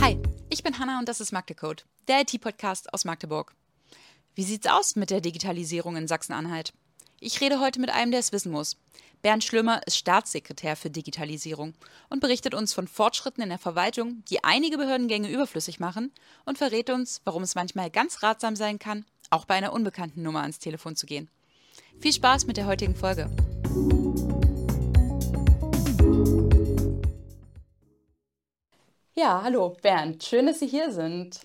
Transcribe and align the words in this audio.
Hi, 0.00 0.16
ich 0.48 0.62
bin 0.62 0.78
Hanna 0.78 1.00
und 1.00 1.08
das 1.08 1.20
ist 1.20 1.32
Magdecode, 1.32 1.84
der 2.06 2.20
IT-Podcast 2.20 2.94
aus 2.94 3.04
Magdeburg. 3.04 3.52
Wie 4.36 4.44
sieht's 4.44 4.68
aus 4.68 4.94
mit 4.94 5.10
der 5.10 5.20
Digitalisierung 5.20 5.96
in 5.96 6.06
Sachsen-Anhalt? 6.06 6.72
Ich 7.18 7.40
rede 7.40 7.58
heute 7.58 7.80
mit 7.80 7.90
einem, 7.90 8.12
der 8.12 8.20
es 8.20 8.30
wissen 8.30 8.52
muss. 8.52 8.76
Bernd 9.22 9.42
Schlömer 9.42 9.80
ist 9.86 9.96
Staatssekretär 9.96 10.76
für 10.76 10.90
Digitalisierung 10.90 11.74
und 12.10 12.20
berichtet 12.20 12.54
uns 12.54 12.72
von 12.72 12.86
Fortschritten 12.86 13.42
in 13.42 13.48
der 13.48 13.58
Verwaltung, 13.58 14.22
die 14.30 14.44
einige 14.44 14.78
Behördengänge 14.78 15.30
überflüssig 15.30 15.80
machen 15.80 16.12
und 16.44 16.58
verrät 16.58 16.90
uns, 16.90 17.22
warum 17.24 17.42
es 17.42 17.56
manchmal 17.56 17.90
ganz 17.90 18.22
ratsam 18.22 18.54
sein 18.54 18.78
kann, 18.78 19.04
auch 19.30 19.46
bei 19.46 19.54
einer 19.54 19.72
unbekannten 19.72 20.22
Nummer 20.22 20.42
ans 20.42 20.60
Telefon 20.60 20.94
zu 20.94 21.06
gehen. 21.06 21.28
Viel 21.98 22.12
Spaß 22.12 22.46
mit 22.46 22.56
der 22.56 22.66
heutigen 22.66 22.94
Folge. 22.94 23.28
Ja, 29.16 29.42
hallo 29.42 29.70
Bernd, 29.82 30.22
schön, 30.22 30.46
dass 30.46 30.60
Sie 30.60 30.66
hier 30.68 30.92
sind. 30.92 31.40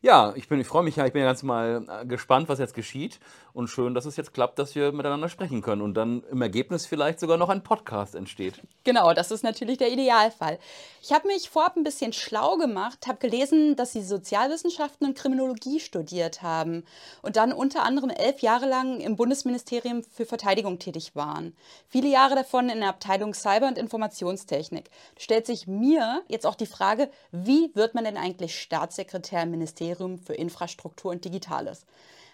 Ja, 0.00 0.32
ich, 0.36 0.48
bin, 0.48 0.60
ich 0.60 0.66
freue 0.66 0.84
mich 0.84 0.96
ja, 0.96 1.06
ich 1.06 1.12
bin 1.12 1.20
ja 1.22 1.26
ganz 1.28 1.42
mal 1.42 1.84
äh, 1.88 2.06
gespannt, 2.06 2.48
was 2.48 2.58
jetzt 2.58 2.74
geschieht. 2.74 3.18
Und 3.58 3.66
schön, 3.66 3.92
dass 3.92 4.04
es 4.04 4.16
jetzt 4.16 4.32
klappt, 4.32 4.60
dass 4.60 4.76
wir 4.76 4.92
miteinander 4.92 5.28
sprechen 5.28 5.62
können 5.62 5.82
und 5.82 5.94
dann 5.94 6.22
im 6.30 6.40
Ergebnis 6.42 6.86
vielleicht 6.86 7.18
sogar 7.18 7.36
noch 7.38 7.48
ein 7.48 7.64
Podcast 7.64 8.14
entsteht. 8.14 8.62
Genau, 8.84 9.12
das 9.14 9.32
ist 9.32 9.42
natürlich 9.42 9.78
der 9.78 9.90
Idealfall. 9.90 10.60
Ich 11.02 11.12
habe 11.12 11.26
mich 11.26 11.50
vorab 11.50 11.76
ein 11.76 11.82
bisschen 11.82 12.12
schlau 12.12 12.56
gemacht, 12.56 13.08
habe 13.08 13.18
gelesen, 13.18 13.74
dass 13.74 13.94
Sie 13.94 14.02
Sozialwissenschaften 14.02 15.08
und 15.08 15.18
Kriminologie 15.18 15.80
studiert 15.80 16.40
haben 16.40 16.84
und 17.20 17.34
dann 17.34 17.52
unter 17.52 17.82
anderem 17.82 18.10
elf 18.10 18.42
Jahre 18.42 18.68
lang 18.68 19.00
im 19.00 19.16
Bundesministerium 19.16 20.04
für 20.04 20.24
Verteidigung 20.24 20.78
tätig 20.78 21.16
waren. 21.16 21.56
Viele 21.88 22.06
Jahre 22.06 22.36
davon 22.36 22.68
in 22.68 22.78
der 22.78 22.90
Abteilung 22.90 23.34
Cyber- 23.34 23.66
und 23.66 23.76
Informationstechnik. 23.76 24.88
Stellt 25.18 25.46
sich 25.46 25.66
mir 25.66 26.22
jetzt 26.28 26.46
auch 26.46 26.54
die 26.54 26.66
Frage, 26.66 27.10
wie 27.32 27.74
wird 27.74 27.96
man 27.96 28.04
denn 28.04 28.18
eigentlich 28.18 28.60
Staatssekretär 28.60 29.42
im 29.42 29.50
Ministerium 29.50 30.20
für 30.20 30.34
Infrastruktur 30.34 31.10
und 31.10 31.24
Digitales? 31.24 31.86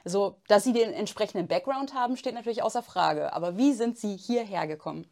Also, 0.04 0.36
dass 0.48 0.64
Sie 0.64 0.72
den 0.72 0.92
entsprechenden 0.92 1.48
Background 1.48 1.94
haben, 1.94 2.16
steht 2.16 2.34
natürlich 2.34 2.62
außer 2.62 2.82
Frage. 2.82 3.32
Aber 3.32 3.56
wie 3.56 3.72
sind 3.72 3.98
Sie 3.98 4.16
hierher 4.16 4.66
gekommen? 4.66 5.06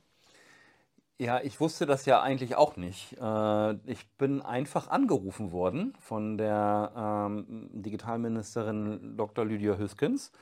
Ja, 1.19 1.41
ich 1.41 1.61
wusste 1.61 1.87
das 1.87 2.05
ja 2.05 2.21
eigentlich 2.21 2.57
auch 2.57 2.77
nicht. 2.77 3.17
Äh, 3.21 3.73
ich 3.89 4.11
bin 4.19 4.43
einfach 4.43 4.89
angerufen 4.89 5.53
worden 5.53 5.95
von 6.01 6.37
der 6.37 6.93
ähm, 6.97 7.69
Digitalministerin 7.73 9.17
Dr. 9.17 9.45
Lydia 9.45 9.77
Hüskens. 9.77 10.33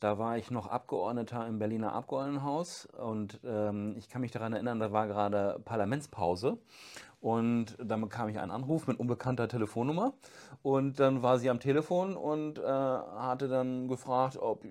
Da 0.00 0.18
war 0.18 0.38
ich 0.38 0.50
noch 0.50 0.66
Abgeordneter 0.66 1.46
im 1.46 1.58
Berliner 1.58 1.92
Abgeordnetenhaus 1.92 2.86
und 2.86 3.40
ähm, 3.44 3.96
ich 3.96 4.08
kann 4.08 4.22
mich 4.22 4.32
daran 4.32 4.52
erinnern, 4.52 4.80
da 4.80 4.92
war 4.92 5.06
gerade 5.06 5.60
Parlamentspause 5.64 6.58
und 7.24 7.78
dann 7.82 8.02
bekam 8.02 8.28
ich 8.28 8.38
einen 8.38 8.50
Anruf 8.50 8.86
mit 8.86 9.00
unbekannter 9.00 9.48
Telefonnummer. 9.48 10.12
Und 10.62 11.00
dann 11.00 11.22
war 11.22 11.38
sie 11.38 11.48
am 11.48 11.58
Telefon 11.58 12.16
und 12.16 12.58
äh, 12.58 12.62
hatte 12.62 13.48
dann 13.48 13.88
gefragt, 13.88 14.36
ob, 14.36 14.62
äh, 14.66 14.68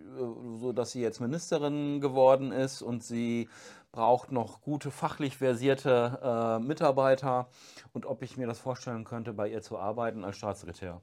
so 0.60 0.72
dass 0.72 0.92
sie 0.92 1.02
jetzt 1.02 1.20
Ministerin 1.20 2.00
geworden 2.00 2.52
ist 2.52 2.84
und 2.84 3.04
sie 3.04 3.50
braucht 3.92 4.32
noch 4.32 4.62
gute, 4.62 4.92
fachlich 4.92 5.38
versierte 5.38 6.20
äh, 6.22 6.64
Mitarbeiter 6.64 7.48
und 7.92 8.06
ob 8.06 8.22
ich 8.22 8.38
mir 8.38 8.46
das 8.46 8.60
vorstellen 8.60 9.04
könnte, 9.04 9.34
bei 9.34 9.50
ihr 9.50 9.64
zu 9.64 9.80
arbeiten 9.80 10.24
als 10.24 10.38
Staatssekretär. 10.38 11.02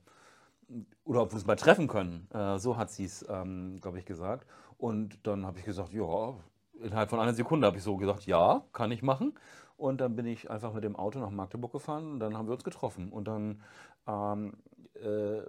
Oder 1.03 1.23
ob 1.23 1.33
wir 1.33 1.37
es 1.37 1.47
mal 1.47 1.57
treffen 1.57 1.89
können. 1.89 2.29
Äh, 2.33 2.59
so 2.59 2.77
hat 2.77 2.93
sie 2.93 3.07
es, 3.07 3.27
ähm, 3.29 3.79
glaube 3.81 3.99
ich, 3.99 4.05
gesagt. 4.05 4.47
Und 4.79 5.27
dann 5.27 5.45
habe 5.45 5.59
ich 5.59 5.65
gesagt, 5.65 5.93
ja, 5.93 6.35
innerhalb 6.81 7.11
von 7.11 7.19
einer 7.19 7.35
Sekunde 7.35 7.67
habe 7.67 7.77
ich 7.77 7.83
so 7.83 7.97
gesagt, 7.97 8.25
ja, 8.27 8.63
kann 8.73 8.93
ich 8.93 9.03
machen. 9.03 9.35
Und 9.81 10.03
dann 10.03 10.15
bin 10.15 10.27
ich 10.27 10.51
einfach 10.51 10.75
mit 10.75 10.85
dem 10.85 10.95
Auto 10.95 11.19
nach 11.19 11.31
Magdeburg 11.31 11.73
gefahren 11.73 12.13
und 12.13 12.21
dann 12.21 12.37
haben 12.37 12.47
wir 12.47 12.53
uns 12.53 12.65
getroffen. 12.65 13.11
Und 13.11 13.27
dann 13.27 13.63
ähm, 14.07 14.53
äh, 14.95 15.41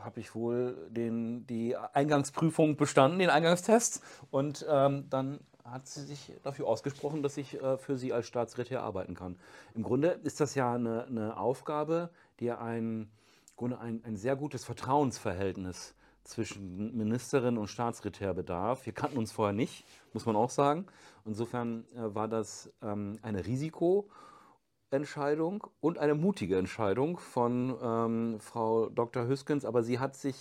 habe 0.00 0.18
ich 0.18 0.34
wohl 0.34 0.88
den, 0.90 1.46
die 1.46 1.76
Eingangsprüfung 1.76 2.76
bestanden, 2.76 3.20
den 3.20 3.30
Eingangstest. 3.30 4.02
Und 4.32 4.66
ähm, 4.68 5.06
dann 5.08 5.38
hat 5.62 5.86
sie 5.86 6.02
sich 6.02 6.32
dafür 6.42 6.66
ausgesprochen, 6.66 7.22
dass 7.22 7.36
ich 7.36 7.62
äh, 7.62 7.78
für 7.78 7.96
sie 7.96 8.12
als 8.12 8.26
Staatssekretär 8.26 8.82
arbeiten 8.82 9.14
kann. 9.14 9.38
Im 9.74 9.84
Grunde 9.84 10.08
ist 10.24 10.40
das 10.40 10.56
ja 10.56 10.74
eine, 10.74 11.04
eine 11.04 11.36
Aufgabe, 11.36 12.10
die 12.40 12.50
ein, 12.50 13.08
ein, 13.56 14.02
ein 14.04 14.16
sehr 14.16 14.34
gutes 14.34 14.64
Vertrauensverhältnis 14.64 15.94
zwischen 16.26 16.96
Ministerin 16.96 17.58
und 17.58 17.66
Staatssekretär 17.68 18.34
bedarf. 18.34 18.84
Wir 18.86 18.92
kannten 18.92 19.18
uns 19.18 19.30
vorher 19.32 19.54
nicht, 19.54 19.84
muss 20.12 20.26
man 20.26 20.36
auch 20.36 20.50
sagen. 20.50 20.86
Insofern 21.24 21.84
äh, 21.94 22.14
war 22.14 22.28
das 22.28 22.70
ähm, 22.82 23.18
eine 23.22 23.46
Risikoentscheidung 23.46 25.66
und 25.80 25.98
eine 25.98 26.14
mutige 26.14 26.58
Entscheidung 26.58 27.18
von 27.18 27.76
ähm, 27.82 28.38
Frau 28.40 28.88
Dr. 28.88 29.26
Hüskens, 29.26 29.64
aber 29.64 29.82
sie 29.82 29.98
hat 29.98 30.14
sich, 30.16 30.36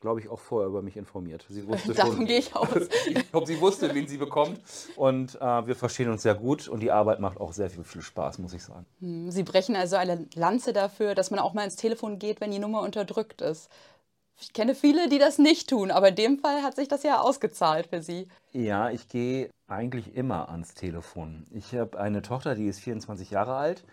glaube 0.00 0.20
ich, 0.20 0.28
auch 0.28 0.38
vorher 0.38 0.68
über 0.68 0.82
mich 0.82 0.96
informiert. 0.96 1.44
Sie 1.48 1.66
wusste 1.68 1.94
Davon 1.94 2.16
schon, 2.16 2.26
gehe 2.26 2.38
ich 2.38 2.54
aus. 2.54 2.68
ich 3.06 3.30
glaube, 3.30 3.46
sie 3.46 3.60
wusste, 3.60 3.94
wen 3.94 4.06
sie 4.06 4.18
bekommt 4.18 4.60
und 4.96 5.36
äh, 5.36 5.66
wir 5.66 5.76
verstehen 5.76 6.10
uns 6.10 6.22
sehr 6.22 6.34
gut 6.34 6.68
und 6.68 6.80
die 6.80 6.90
Arbeit 6.90 7.20
macht 7.20 7.40
auch 7.40 7.52
sehr 7.52 7.70
viel, 7.70 7.84
viel 7.84 8.02
Spaß, 8.02 8.38
muss 8.38 8.52
ich 8.52 8.62
sagen. 8.62 8.86
Hm, 9.00 9.30
sie 9.30 9.42
brechen 9.42 9.76
also 9.76 9.96
eine 9.96 10.26
Lanze 10.34 10.72
dafür, 10.72 11.14
dass 11.14 11.30
man 11.30 11.40
auch 11.40 11.54
mal 11.54 11.64
ins 11.64 11.76
Telefon 11.76 12.18
geht, 12.18 12.40
wenn 12.40 12.50
die 12.50 12.58
Nummer 12.58 12.82
unterdrückt 12.82 13.40
ist. 13.40 13.70
Ich 14.40 14.54
kenne 14.54 14.74
viele, 14.74 15.08
die 15.08 15.18
das 15.18 15.38
nicht 15.38 15.68
tun, 15.68 15.90
aber 15.90 16.08
in 16.08 16.14
dem 16.14 16.38
Fall 16.38 16.62
hat 16.62 16.74
sich 16.74 16.88
das 16.88 17.02
ja 17.02 17.20
ausgezahlt 17.20 17.88
für 17.88 18.00
Sie. 18.00 18.26
Ja, 18.52 18.88
ich 18.90 19.08
gehe 19.08 19.50
eigentlich 19.68 20.14
immer 20.16 20.48
ans 20.48 20.74
Telefon. 20.74 21.44
Ich 21.50 21.74
habe 21.74 22.00
eine 22.00 22.22
Tochter, 22.22 22.54
die 22.54 22.66
ist 22.66 22.80
24 22.80 23.30
Jahre 23.30 23.56
alt. 23.56 23.84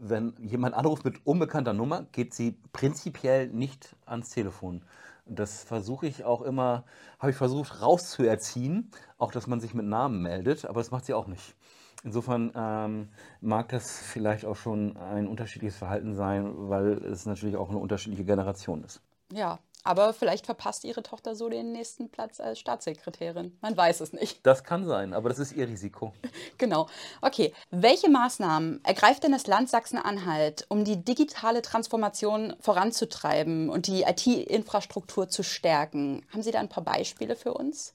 Wenn 0.00 0.34
jemand 0.40 0.74
anruft 0.74 1.04
mit 1.04 1.24
unbekannter 1.24 1.74
Nummer, 1.74 2.06
geht 2.10 2.34
sie 2.34 2.56
prinzipiell 2.72 3.48
nicht 3.48 3.94
ans 4.04 4.30
Telefon. 4.30 4.82
Das 5.26 5.62
versuche 5.62 6.06
ich 6.06 6.24
auch 6.24 6.42
immer, 6.42 6.84
habe 7.20 7.30
ich 7.30 7.36
versucht 7.36 7.80
rauszuerziehen, 7.80 8.90
auch 9.16 9.30
dass 9.30 9.46
man 9.46 9.60
sich 9.60 9.74
mit 9.74 9.86
Namen 9.86 10.22
meldet, 10.22 10.64
aber 10.64 10.80
das 10.80 10.90
macht 10.90 11.04
sie 11.04 11.14
auch 11.14 11.26
nicht. 11.28 11.54
Insofern 12.02 12.52
ähm, 12.54 13.08
mag 13.40 13.68
das 13.68 13.98
vielleicht 13.98 14.44
auch 14.44 14.56
schon 14.56 14.96
ein 14.96 15.26
unterschiedliches 15.26 15.76
Verhalten 15.76 16.14
sein, 16.14 16.52
weil 16.68 16.92
es 17.04 17.26
natürlich 17.26 17.56
auch 17.56 17.68
eine 17.68 17.78
unterschiedliche 17.78 18.24
Generation 18.24 18.82
ist. 18.84 19.02
Ja, 19.32 19.58
aber 19.84 20.12
vielleicht 20.12 20.46
verpasst 20.46 20.84
Ihre 20.84 21.02
Tochter 21.02 21.34
so 21.34 21.48
den 21.48 21.72
nächsten 21.72 22.10
Platz 22.10 22.40
als 22.40 22.58
Staatssekretärin. 22.58 23.56
Man 23.60 23.76
weiß 23.76 24.00
es 24.00 24.12
nicht. 24.12 24.44
Das 24.44 24.64
kann 24.64 24.84
sein, 24.84 25.14
aber 25.14 25.28
das 25.28 25.38
ist 25.38 25.52
ihr 25.52 25.68
Risiko. 25.68 26.12
Genau. 26.58 26.88
Okay. 27.20 27.52
Welche 27.70 28.10
Maßnahmen 28.10 28.80
ergreift 28.84 29.22
denn 29.22 29.32
das 29.32 29.46
Land 29.46 29.68
Sachsen-Anhalt, 29.68 30.66
um 30.68 30.84
die 30.84 31.04
digitale 31.04 31.62
Transformation 31.62 32.54
voranzutreiben 32.60 33.68
und 33.68 33.86
die 33.86 34.02
IT-Infrastruktur 34.02 35.28
zu 35.28 35.42
stärken? 35.44 36.26
Haben 36.32 36.42
Sie 36.42 36.50
da 36.50 36.58
ein 36.58 36.68
paar 36.68 36.82
Beispiele 36.82 37.36
für 37.36 37.54
uns? 37.54 37.94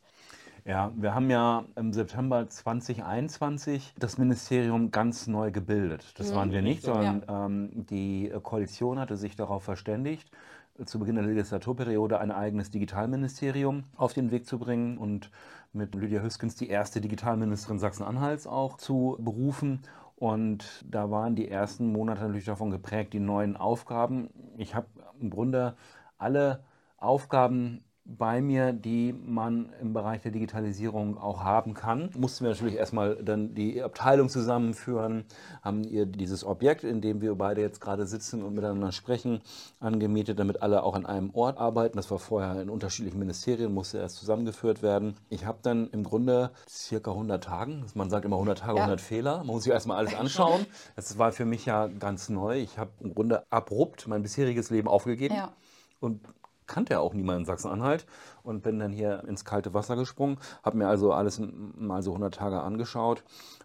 Ja, 0.66 0.94
wir 0.96 1.14
haben 1.14 1.30
ja 1.30 1.66
im 1.76 1.92
September 1.92 2.48
2021 2.48 3.94
das 4.00 4.18
Ministerium 4.18 4.92
ganz 4.92 5.28
neu 5.28 5.52
gebildet. 5.52 6.14
Das 6.18 6.32
mhm. 6.32 6.36
waren 6.36 6.52
wir 6.52 6.62
nicht, 6.62 6.84
sondern 6.84 7.24
ja. 7.28 7.46
ähm, 7.46 7.86
die 7.90 8.32
Koalition 8.44 8.98
hatte 8.98 9.18
sich 9.18 9.36
darauf 9.36 9.64
verständigt, 9.64 10.32
zu 10.86 11.00
Beginn 11.00 11.16
der 11.16 11.26
Legislaturperiode 11.26 12.20
ein 12.20 12.32
eigenes 12.32 12.72
Digitalministerium 12.72 13.84
auf 13.96 14.14
den 14.14 14.32
Weg 14.32 14.48
zu 14.48 14.58
bringen 14.58 14.98
und 14.98 15.30
mit 15.72 15.94
Lydia 15.96 16.22
Hüskens 16.22 16.56
die 16.56 16.70
erste 16.70 17.02
Digitalministerin 17.02 17.80
Sachsen-Anhalts 17.80 18.48
auch 18.48 18.78
zu 18.78 19.18
berufen. 19.20 19.82
Und 20.16 20.86
da 20.90 21.12
waren 21.12 21.36
die 21.36 21.50
ersten 21.50 21.92
Monate 21.92 22.22
natürlich 22.22 22.46
davon 22.46 22.72
geprägt, 22.72 23.14
die 23.14 23.20
neuen 23.20 23.58
Aufgaben. 23.58 24.30
Ich 24.58 24.74
habe 24.74 24.88
im 25.20 25.30
Grunde 25.30 25.76
alle 26.18 26.64
Aufgaben 26.98 27.84
bei 28.06 28.42
mir, 28.42 28.74
die 28.74 29.14
man 29.14 29.70
im 29.80 29.94
Bereich 29.94 30.22
der 30.22 30.32
Digitalisierung 30.32 31.18
auch 31.18 31.44
haben 31.44 31.74
kann. 31.74 32.10
Mussten 32.18 32.44
wir 32.44 32.52
natürlich 32.52 32.76
erstmal 32.76 33.16
dann 33.16 33.56
die 33.56 33.82
Abteilung 33.82 34.28
zusammenführen, 34.28 35.24
haben 35.62 35.84
ihr 35.86 36.06
dieses 36.06 36.44
Objekt, 36.44 36.84
in 36.84 37.00
dem 37.00 37.22
wir 37.22 37.36
beide 37.36 37.62
jetzt 37.62 37.80
gerade 37.80 38.06
sitzen 38.06 38.44
und 38.44 38.56
miteinander 38.56 38.92
sprechen, 38.92 39.42
angemietet, 39.80 40.38
damit 40.38 40.62
alle 40.62 40.84
auch 40.84 40.96
an 40.96 41.06
einem 41.06 41.30
Ort 41.34 41.58
arbeiten. 41.58 41.96
Das 41.96 42.12
war 42.12 42.20
vorher 42.20 42.62
in 42.62 42.70
unterschiedlichen 42.70 43.20
Ministerien, 43.20 43.74
musste 43.74 44.00
erst 44.00 44.18
zusammengeführt 44.18 44.84
werden. 44.84 45.16
Ich 45.30 45.46
habe 45.46 45.60
dann 45.62 45.90
im 45.92 46.04
Grunde 46.04 46.52
circa 46.68 47.12
100 47.12 47.42
Tagen, 47.42 47.86
man 47.94 48.10
sagt 48.10 48.26
immer 48.26 48.36
100 48.36 48.60
Tage, 48.60 48.78
ja. 48.80 48.84
100 48.84 49.00
Fehler, 49.00 49.38
man 49.38 49.48
muss 49.48 49.64
sich 49.64 49.72
erstmal 49.72 49.98
alles 49.98 50.14
anschauen. 50.14 50.66
Das 50.98 51.18
war 51.18 51.32
für 51.32 51.46
mich 51.46 51.66
ja 51.66 51.88
ganz 51.88 52.28
neu. 52.28 52.60
Ich 52.60 52.78
habe 52.78 52.92
im 53.00 53.16
Grunde 53.16 53.50
abrupt 53.50 54.08
mein 54.10 54.24
bisheriges 54.24 54.70
Leben 54.72 54.90
aufgegeben. 54.90 55.36
Ja. 55.36 55.54
Und 56.02 56.20
kannte 56.74 56.94
ja 56.94 57.00
auch 57.00 57.14
niemand 57.14 57.40
in 57.40 57.46
Sachsen-Anhalt 57.46 58.06
und 58.42 58.64
bin 58.64 58.80
dann 58.80 58.92
hier 58.92 59.24
ins 59.28 59.46
kalte 59.46 59.74
Wasser 59.74 59.96
gesprungen, 59.96 60.38
habe 60.64 60.78
mir 60.78 60.88
also 60.88 61.14
alles 61.14 61.40
mal 61.40 62.02
so 62.02 62.12
100 62.12 62.34
Tage 62.34 62.62
angeschaut 62.62 63.24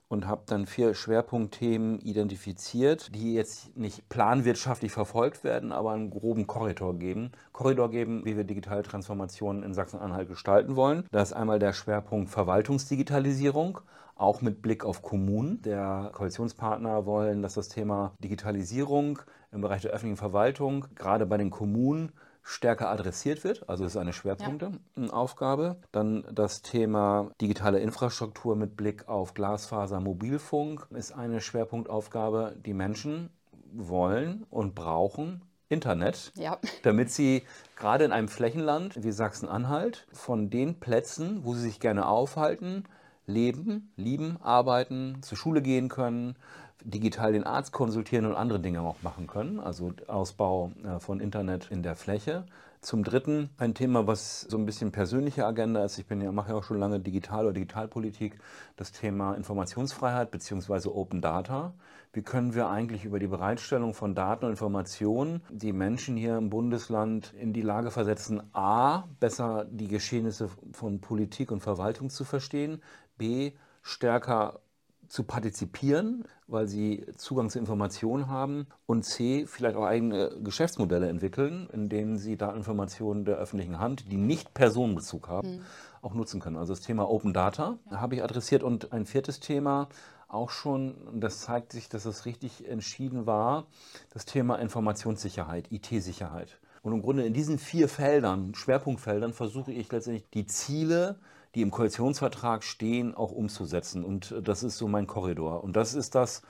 und 0.08 0.26
habe 0.26 0.42
dann 0.46 0.66
vier 0.66 0.94
Schwerpunktthemen 0.94 2.00
identifiziert, 2.00 3.14
die 3.14 3.34
jetzt 3.34 3.76
nicht 3.76 4.08
planwirtschaftlich 4.08 4.92
verfolgt 4.92 5.42
werden, 5.42 5.72
aber 5.72 5.92
einen 5.92 6.10
groben 6.10 6.46
Korridor 6.46 6.94
geben. 6.98 7.32
Korridor 7.52 7.90
geben, 7.90 8.24
wie 8.24 8.36
wir 8.36 8.44
digitale 8.44 8.82
Transformationen 8.82 9.62
in 9.62 9.74
Sachsen-Anhalt 9.74 10.28
gestalten 10.28 10.76
wollen. 10.76 11.04
Da 11.10 11.22
ist 11.22 11.32
einmal 11.32 11.58
der 11.58 11.72
Schwerpunkt 11.72 12.30
Verwaltungsdigitalisierung, 12.30 13.80
auch 14.16 14.42
mit 14.42 14.60
Blick 14.60 14.84
auf 14.84 15.02
Kommunen. 15.02 15.62
Der 15.62 16.10
Koalitionspartner 16.12 17.06
wollen, 17.06 17.40
dass 17.40 17.54
das 17.54 17.68
Thema 17.68 18.12
Digitalisierung 18.18 19.20
im 19.52 19.60
Bereich 19.60 19.82
der 19.82 19.92
öffentlichen 19.92 20.18
Verwaltung 20.18 20.86
gerade 20.94 21.24
bei 21.24 21.36
den 21.36 21.50
Kommunen 21.50 22.12
stärker 22.48 22.88
adressiert 22.88 23.44
wird. 23.44 23.68
Also 23.68 23.84
ist 23.84 23.96
eine 23.96 24.12
Schwerpunkteaufgabe. 24.12 25.62
Ja. 25.64 25.76
Dann 25.92 26.24
das 26.32 26.62
Thema 26.62 27.30
digitale 27.40 27.78
Infrastruktur 27.78 28.56
mit 28.56 28.76
Blick 28.76 29.06
auf 29.06 29.34
Glasfaser, 29.34 30.00
Mobilfunk 30.00 30.86
ist 30.90 31.12
eine 31.12 31.40
Schwerpunktaufgabe. 31.40 32.56
Die 32.64 32.72
Menschen 32.72 33.30
wollen 33.72 34.46
und 34.50 34.74
brauchen 34.74 35.42
Internet, 35.68 36.32
ja. 36.36 36.58
damit 36.82 37.10
sie 37.10 37.42
gerade 37.76 38.04
in 38.04 38.12
einem 38.12 38.28
Flächenland 38.28 39.04
wie 39.04 39.12
Sachsen-Anhalt 39.12 40.06
von 40.12 40.48
den 40.48 40.80
Plätzen, 40.80 41.44
wo 41.44 41.52
sie 41.54 41.60
sich 41.60 41.80
gerne 41.80 42.08
aufhalten, 42.08 42.84
leben, 43.26 43.92
lieben, 43.96 44.38
arbeiten, 44.40 45.18
zur 45.20 45.36
Schule 45.36 45.60
gehen 45.60 45.90
können, 45.90 46.36
digital 46.84 47.32
den 47.32 47.44
Arzt 47.44 47.72
konsultieren 47.72 48.26
und 48.26 48.34
andere 48.34 48.60
Dinge 48.60 48.80
auch 48.82 49.02
machen 49.02 49.26
können, 49.26 49.60
also 49.60 49.92
Ausbau 50.06 50.72
äh, 50.84 50.98
von 51.00 51.20
Internet 51.20 51.68
in 51.70 51.82
der 51.82 51.96
Fläche. 51.96 52.44
Zum 52.80 53.02
Dritten 53.02 53.50
ein 53.58 53.74
Thema, 53.74 54.06
was 54.06 54.42
so 54.42 54.56
ein 54.56 54.64
bisschen 54.64 54.92
persönliche 54.92 55.44
Agenda 55.44 55.84
ist. 55.84 55.98
Ich 55.98 56.06
bin 56.06 56.20
ja, 56.20 56.30
mache 56.30 56.50
ja 56.50 56.54
auch 56.54 56.62
schon 56.62 56.78
lange 56.78 57.00
Digital- 57.00 57.46
oder 57.46 57.54
Digitalpolitik. 57.54 58.38
Das 58.76 58.92
Thema 58.92 59.34
Informationsfreiheit 59.34 60.30
bzw. 60.30 60.88
Open 60.88 61.20
Data. 61.20 61.74
Wie 62.12 62.22
können 62.22 62.54
wir 62.54 62.68
eigentlich 62.68 63.04
über 63.04 63.18
die 63.18 63.26
Bereitstellung 63.26 63.94
von 63.94 64.14
Daten 64.14 64.44
und 64.44 64.52
Informationen 64.52 65.42
die 65.50 65.72
Menschen 65.72 66.16
hier 66.16 66.36
im 66.36 66.50
Bundesland 66.50 67.34
in 67.34 67.52
die 67.52 67.62
Lage 67.62 67.90
versetzen, 67.90 68.42
a, 68.54 69.08
besser 69.18 69.66
die 69.68 69.88
Geschehnisse 69.88 70.48
von 70.72 71.00
Politik 71.00 71.50
und 71.50 71.60
Verwaltung 71.60 72.10
zu 72.10 72.24
verstehen, 72.24 72.80
b, 73.18 73.52
stärker 73.82 74.60
zu 75.08 75.24
partizipieren, 75.24 76.24
weil 76.46 76.66
sie 76.66 77.06
Zugang 77.16 77.50
zu 77.50 77.58
Informationen 77.58 78.28
haben 78.28 78.66
und 78.86 79.04
C, 79.04 79.46
vielleicht 79.46 79.76
auch 79.76 79.84
eigene 79.84 80.36
Geschäftsmodelle 80.42 81.08
entwickeln, 81.08 81.68
in 81.72 81.88
denen 81.88 82.18
sie 82.18 82.36
da 82.36 82.52
Informationen 82.54 83.24
der 83.24 83.36
öffentlichen 83.36 83.78
Hand, 83.78 84.10
die 84.12 84.16
nicht 84.16 84.54
Personenbezug 84.54 85.28
haben, 85.28 85.56
mhm. 85.56 85.60
auch 86.02 86.14
nutzen 86.14 86.40
können. 86.40 86.56
Also 86.56 86.72
das 86.72 86.82
Thema 86.82 87.08
Open 87.10 87.32
Data 87.32 87.78
ja. 87.90 88.00
habe 88.00 88.16
ich 88.16 88.22
adressiert 88.22 88.62
und 88.62 88.92
ein 88.92 89.06
viertes 89.06 89.40
Thema, 89.40 89.88
auch 90.28 90.50
schon, 90.50 90.94
das 91.20 91.40
zeigt 91.40 91.72
sich, 91.72 91.88
dass 91.88 92.04
es 92.04 92.26
richtig 92.26 92.68
entschieden 92.68 93.26
war, 93.26 93.66
das 94.12 94.26
Thema 94.26 94.56
Informationssicherheit, 94.56 95.72
IT-Sicherheit. 95.72 96.58
Und 96.82 96.92
im 96.92 97.02
Grunde 97.02 97.24
in 97.24 97.32
diesen 97.32 97.58
vier 97.58 97.88
Feldern, 97.88 98.54
Schwerpunktfeldern, 98.54 99.32
versuche 99.32 99.72
ich 99.72 99.90
letztendlich 99.90 100.28
die 100.30 100.46
Ziele 100.46 101.18
die 101.54 101.62
im 101.62 101.70
Koalitionsvertrag 101.70 102.62
stehen, 102.62 103.14
auch 103.14 103.32
umzusetzen. 103.32 104.04
Und 104.04 104.32
äh, 104.32 104.42
das 104.42 104.62
ist 104.62 104.78
so 104.78 104.88
mein 104.88 105.06
Korridor. 105.06 105.64
Und 105.64 105.76
das 105.76 105.94
ist 105.94 106.14
das, 106.14 106.42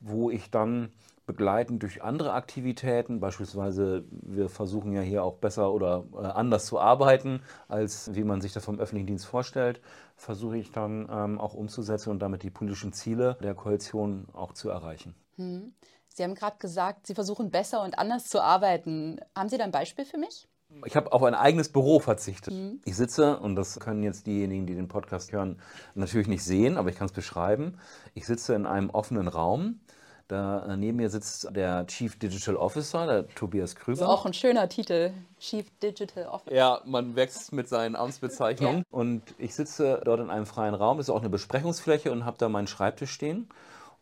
wo 0.00 0.30
ich 0.30 0.50
dann 0.50 0.90
begleitend 1.26 1.82
durch 1.82 2.02
andere 2.02 2.32
Aktivitäten, 2.32 3.18
beispielsweise 3.18 4.04
wir 4.10 4.48
versuchen 4.48 4.92
ja 4.92 5.00
hier 5.00 5.24
auch 5.24 5.34
besser 5.38 5.72
oder 5.72 6.04
äh, 6.14 6.18
anders 6.18 6.66
zu 6.66 6.78
arbeiten, 6.78 7.42
als 7.68 8.14
wie 8.14 8.22
man 8.22 8.40
sich 8.40 8.52
das 8.52 8.64
vom 8.64 8.78
öffentlichen 8.78 9.08
Dienst 9.08 9.26
vorstellt, 9.26 9.80
versuche 10.14 10.56
ich 10.56 10.70
dann 10.70 11.08
ähm, 11.10 11.40
auch 11.40 11.54
umzusetzen 11.54 12.10
und 12.10 12.20
damit 12.20 12.44
die 12.44 12.50
politischen 12.50 12.92
Ziele 12.92 13.36
der 13.42 13.54
Koalition 13.54 14.26
auch 14.32 14.52
zu 14.52 14.70
erreichen. 14.70 15.14
Hm. 15.36 15.74
Sie 16.08 16.22
haben 16.22 16.34
gerade 16.34 16.56
gesagt, 16.58 17.06
Sie 17.06 17.14
versuchen 17.14 17.50
besser 17.50 17.82
und 17.82 17.98
anders 17.98 18.28
zu 18.28 18.40
arbeiten. 18.40 19.20
Haben 19.36 19.50
Sie 19.50 19.58
da 19.58 19.64
ein 19.64 19.70
Beispiel 19.70 20.06
für 20.06 20.16
mich? 20.16 20.48
Ich 20.84 20.96
habe 20.96 21.12
auf 21.12 21.22
ein 21.22 21.34
eigenes 21.34 21.68
Büro 21.68 22.00
verzichtet. 22.00 22.54
Mhm. 22.54 22.80
Ich 22.84 22.96
sitze, 22.96 23.38
und 23.38 23.56
das 23.56 23.78
können 23.80 24.02
jetzt 24.02 24.26
diejenigen, 24.26 24.66
die 24.66 24.74
den 24.74 24.88
Podcast 24.88 25.32
hören, 25.32 25.60
natürlich 25.94 26.28
nicht 26.28 26.44
sehen, 26.44 26.76
aber 26.76 26.90
ich 26.90 26.96
kann 26.96 27.06
es 27.06 27.12
beschreiben. 27.12 27.78
Ich 28.14 28.26
sitze 28.26 28.54
in 28.54 28.66
einem 28.66 28.90
offenen 28.90 29.28
Raum. 29.28 29.80
Da 30.28 30.66
äh, 30.66 30.76
neben 30.76 30.96
mir 30.96 31.08
sitzt 31.08 31.54
der 31.54 31.86
Chief 31.86 32.18
Digital 32.18 32.56
Officer, 32.56 33.06
der 33.06 33.28
Tobias 33.28 33.76
Krüger. 33.76 34.00
Das 34.00 34.08
ist 34.08 34.12
auch 34.12 34.26
ein 34.26 34.34
schöner 34.34 34.68
Titel, 34.68 35.12
Chief 35.38 35.66
Digital 35.80 36.26
Officer. 36.26 36.54
Ja, 36.54 36.80
man 36.84 37.14
wächst 37.14 37.52
mit 37.52 37.68
seinen 37.68 37.94
Amtsbezeichnungen. 37.94 38.78
Ja. 38.78 38.84
Und 38.90 39.22
ich 39.38 39.54
sitze 39.54 40.00
dort 40.04 40.18
in 40.18 40.30
einem 40.30 40.46
freien 40.46 40.74
Raum. 40.74 40.96
Das 40.98 41.06
ist 41.06 41.14
auch 41.14 41.20
eine 41.20 41.30
Besprechungsfläche 41.30 42.10
und 42.10 42.24
habe 42.24 42.38
da 42.38 42.48
meinen 42.48 42.66
Schreibtisch 42.66 43.12
stehen. 43.12 43.48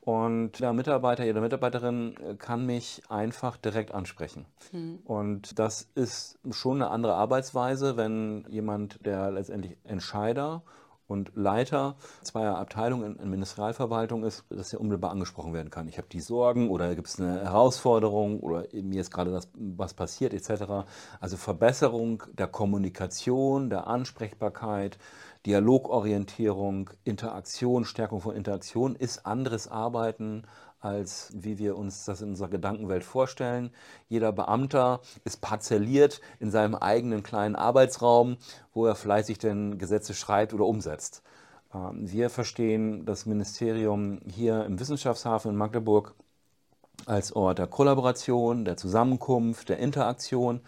Und 0.05 0.61
der 0.61 0.75
Mitarbeiter, 0.75 1.25
jede 1.25 1.41
Mitarbeiterin 1.41 2.15
äh, 2.19 2.35
kann 2.35 2.67
mich 2.67 3.03
einfach 3.09 3.57
direkt 3.57 3.93
ansprechen. 3.93 4.45
Mhm. 4.71 4.99
Und 5.05 5.59
das 5.59 5.89
ist 5.95 6.39
schon 6.51 6.83
eine 6.83 6.91
andere 6.91 7.15
Arbeitsweise, 7.15 7.97
wenn 7.97 8.45
jemand, 8.51 9.05
der 9.07 9.31
letztendlich 9.31 9.79
Entscheider 9.85 10.63
und 11.07 11.33
Leiter 11.35 11.97
zweier 12.23 12.57
Abteilungen 12.57 13.17
in, 13.17 13.31
Ministerialverwaltung 13.31 14.25
ist, 14.25 14.45
dass 14.51 14.75
er 14.75 14.81
unmittelbar 14.81 15.11
angesprochen 15.11 15.55
werden 15.55 15.71
kann. 15.71 15.89
Ich 15.89 15.97
habe 15.97 16.09
die 16.11 16.21
Sorgen 16.21 16.69
oder 16.69 16.95
gibt 16.95 17.09
es 17.09 17.19
eine 17.19 17.41
Herausforderung 17.41 18.41
oder 18.41 18.65
mir 18.73 19.01
ist 19.01 19.11
gerade 19.11 19.31
das, 19.31 19.49
was 19.55 19.95
passiert 19.95 20.35
etc. 20.35 20.87
Also 21.21 21.37
Verbesserung 21.39 22.23
der 22.33 22.47
Kommunikation, 22.47 23.71
der 23.71 23.87
Ansprechbarkeit, 23.87 24.99
Dialogorientierung, 25.47 26.91
Interaktion, 27.05 27.85
Stärkung 27.85 28.21
von 28.21 28.35
Interaktion 28.35 28.97
ist 28.97 29.27
anderes 29.27 29.69
Arbeiten 29.69 30.45
als 30.85 31.31
wie 31.35 31.59
wir 31.59 31.79
uns 31.79 32.05
das 32.05 32.21
in 32.21 32.29
unserer 32.31 32.49
Gedankenwelt 32.49 33.05
vorstellen. 33.05 33.71
Jeder 34.09 34.33
Beamter 34.33 35.01
ist 35.25 35.41
parzelliert 35.41 36.21
in 36.41 36.51
seinem 36.51 36.75
eigenen 36.75 37.23
kleinen 37.23 37.57
Arbeitsraum, 37.57 38.37
wo 38.75 38.85
er 38.85 38.95
fleißig 38.95 39.39
denn 39.39 39.79
Gesetze 39.79 40.13
schreibt 40.13 40.53
oder 40.53 40.67
umsetzt. 40.67 41.23
Ähm, 41.75 42.11
wir 42.13 42.29
verstehen 42.29 43.07
das 43.07 43.25
Ministerium 43.25 44.21
hier 44.27 44.67
im 44.67 44.79
Wissenschaftshafen 44.79 45.53
in 45.53 45.57
Magdeburg 45.57 46.15
als 47.07 47.33
Ort 47.33 47.59
der 47.59 47.67
Kollaboration, 47.67 48.67
der 48.67 48.77
Zusammenkunft, 48.77 49.71
der 49.71 49.79
Interaktion. 49.79 50.61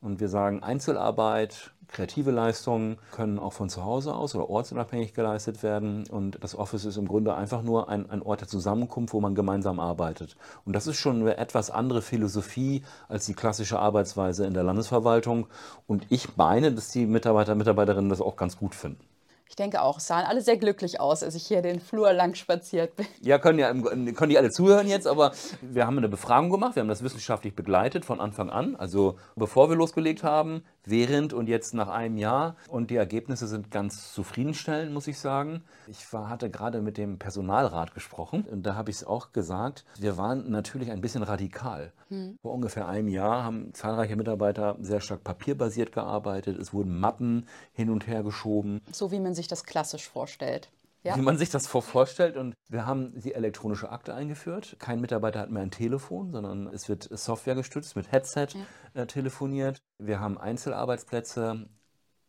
Und 0.00 0.20
wir 0.20 0.28
sagen, 0.28 0.62
Einzelarbeit, 0.62 1.73
Kreative 1.94 2.32
Leistungen 2.32 2.98
können 3.12 3.38
auch 3.38 3.52
von 3.52 3.68
zu 3.68 3.84
Hause 3.84 4.16
aus 4.16 4.34
oder 4.34 4.50
ortsunabhängig 4.50 5.14
geleistet 5.14 5.62
werden. 5.62 6.04
Und 6.08 6.42
das 6.42 6.56
Office 6.56 6.84
ist 6.84 6.96
im 6.96 7.06
Grunde 7.06 7.36
einfach 7.36 7.62
nur 7.62 7.88
ein, 7.88 8.10
ein 8.10 8.20
Ort 8.20 8.40
der 8.40 8.48
Zusammenkunft, 8.48 9.14
wo 9.14 9.20
man 9.20 9.36
gemeinsam 9.36 9.78
arbeitet. 9.78 10.36
Und 10.64 10.74
das 10.74 10.88
ist 10.88 10.96
schon 10.96 11.20
eine 11.20 11.36
etwas 11.36 11.70
andere 11.70 12.02
Philosophie 12.02 12.82
als 13.08 13.26
die 13.26 13.34
klassische 13.34 13.78
Arbeitsweise 13.78 14.44
in 14.44 14.54
der 14.54 14.64
Landesverwaltung. 14.64 15.46
Und 15.86 16.04
ich 16.10 16.36
meine, 16.36 16.72
dass 16.72 16.90
die 16.90 17.06
Mitarbeiter 17.06 17.52
und 17.52 17.58
Mitarbeiterinnen 17.58 18.10
das 18.10 18.20
auch 18.20 18.34
ganz 18.34 18.58
gut 18.58 18.74
finden. 18.74 19.13
Ich 19.54 19.56
denke 19.56 19.82
auch, 19.82 19.98
es 19.98 20.08
sahen 20.08 20.26
alle 20.26 20.40
sehr 20.40 20.56
glücklich 20.56 21.00
aus, 21.00 21.22
als 21.22 21.36
ich 21.36 21.46
hier 21.46 21.62
den 21.62 21.78
Flur 21.78 22.12
lang 22.12 22.34
spaziert 22.34 22.96
bin. 22.96 23.06
Ja, 23.20 23.38
können 23.38 23.60
ja 23.60 23.72
können 23.72 24.28
die 24.28 24.36
alle 24.36 24.50
zuhören 24.50 24.88
jetzt, 24.88 25.06
aber 25.06 25.30
wir 25.62 25.86
haben 25.86 25.96
eine 25.96 26.08
Befragung 26.08 26.50
gemacht, 26.50 26.74
wir 26.74 26.80
haben 26.80 26.88
das 26.88 27.04
wissenschaftlich 27.04 27.54
begleitet 27.54 28.04
von 28.04 28.18
Anfang 28.18 28.50
an, 28.50 28.74
also 28.74 29.16
bevor 29.36 29.68
wir 29.68 29.76
losgelegt 29.76 30.24
haben, 30.24 30.64
während 30.84 31.32
und 31.32 31.48
jetzt 31.48 31.72
nach 31.72 31.88
einem 31.88 32.16
Jahr. 32.16 32.56
Und 32.68 32.90
die 32.90 32.96
Ergebnisse 32.96 33.46
sind 33.46 33.70
ganz 33.70 34.12
zufriedenstellend, 34.12 34.92
muss 34.92 35.06
ich 35.06 35.20
sagen. 35.20 35.62
Ich 35.86 36.12
war, 36.12 36.28
hatte 36.28 36.50
gerade 36.50 36.80
mit 36.80 36.98
dem 36.98 37.20
Personalrat 37.20 37.94
gesprochen 37.94 38.44
und 38.50 38.64
da 38.64 38.74
habe 38.74 38.90
ich 38.90 38.96
es 38.96 39.04
auch 39.04 39.32
gesagt. 39.32 39.84
Wir 39.98 40.16
waren 40.18 40.50
natürlich 40.50 40.90
ein 40.90 41.00
bisschen 41.00 41.22
radikal. 41.22 41.92
Hm. 42.08 42.38
Vor 42.42 42.52
ungefähr 42.52 42.88
einem 42.88 43.08
Jahr 43.08 43.44
haben 43.44 43.72
zahlreiche 43.72 44.16
Mitarbeiter 44.16 44.76
sehr 44.80 45.00
stark 45.00 45.24
papierbasiert 45.24 45.92
gearbeitet. 45.92 46.58
Es 46.58 46.72
wurden 46.72 46.98
Mappen 46.98 47.46
hin 47.72 47.90
und 47.90 48.06
her 48.06 48.22
geschoben. 48.22 48.80
So 48.92 49.10
wie 49.10 49.20
man 49.20 49.34
sich 49.34 49.43
das 49.48 49.64
klassisch 49.64 50.08
vorstellt. 50.08 50.70
Ja. 51.04 51.16
Wie 51.16 51.20
man 51.20 51.36
sich 51.36 51.50
das 51.50 51.66
vorstellt. 51.66 52.36
Und 52.36 52.54
wir 52.70 52.86
haben 52.86 53.20
die 53.20 53.34
elektronische 53.34 53.90
Akte 53.90 54.14
eingeführt. 54.14 54.76
Kein 54.78 55.02
Mitarbeiter 55.02 55.40
hat 55.40 55.50
mehr 55.50 55.62
ein 55.62 55.70
Telefon, 55.70 56.32
sondern 56.32 56.66
es 56.68 56.88
wird 56.88 57.08
Software 57.12 57.54
gestützt, 57.54 57.94
mit 57.94 58.10
Headset 58.10 58.48
ja. 58.94 59.02
äh, 59.02 59.06
telefoniert. 59.06 59.82
Wir 59.98 60.18
haben 60.18 60.38
Einzelarbeitsplätze 60.38 61.68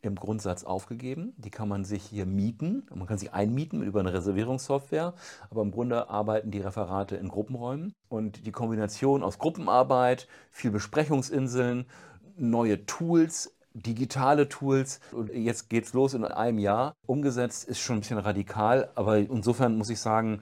im 0.02 0.16
Grundsatz 0.16 0.66
aufgegeben. 0.66 1.34
Die 1.38 1.50
kann 1.50 1.70
man 1.70 1.86
sich 1.86 2.04
hier 2.04 2.26
mieten. 2.26 2.86
Man 2.94 3.08
kann 3.08 3.18
sich 3.18 3.34
einmieten 3.34 3.82
über 3.82 4.02
eine 4.02 4.14
Reservierungssoftware. 4.14 5.14
Aber 5.50 5.62
im 5.62 5.72
Grunde 5.72 6.10
arbeiten 6.10 6.52
die 6.52 6.60
Referate 6.60 7.16
in 7.16 7.30
Gruppenräumen. 7.30 7.94
Und 8.10 8.46
die 8.46 8.52
Kombination 8.52 9.24
aus 9.24 9.40
Gruppenarbeit, 9.40 10.28
viel 10.52 10.72
Besprechungsinseln, 10.72 11.86
neue 12.38 12.86
Tools, 12.86 13.55
digitale 13.76 14.50
Tools. 14.50 15.00
Und 15.12 15.32
jetzt 15.34 15.70
geht's 15.70 15.94
los 15.94 16.14
in 16.14 16.26
einem 16.26 16.60
Jahr. 16.60 16.96
Umgesetzt 17.06 17.68
ist 17.68 17.80
schon 17.80 17.98
ein 17.98 18.00
bisschen 18.00 18.18
radikal, 18.18 18.90
aber 18.96 19.18
insofern 19.18 19.78
muss 19.78 19.90
ich 19.90 20.00
sagen, 20.00 20.42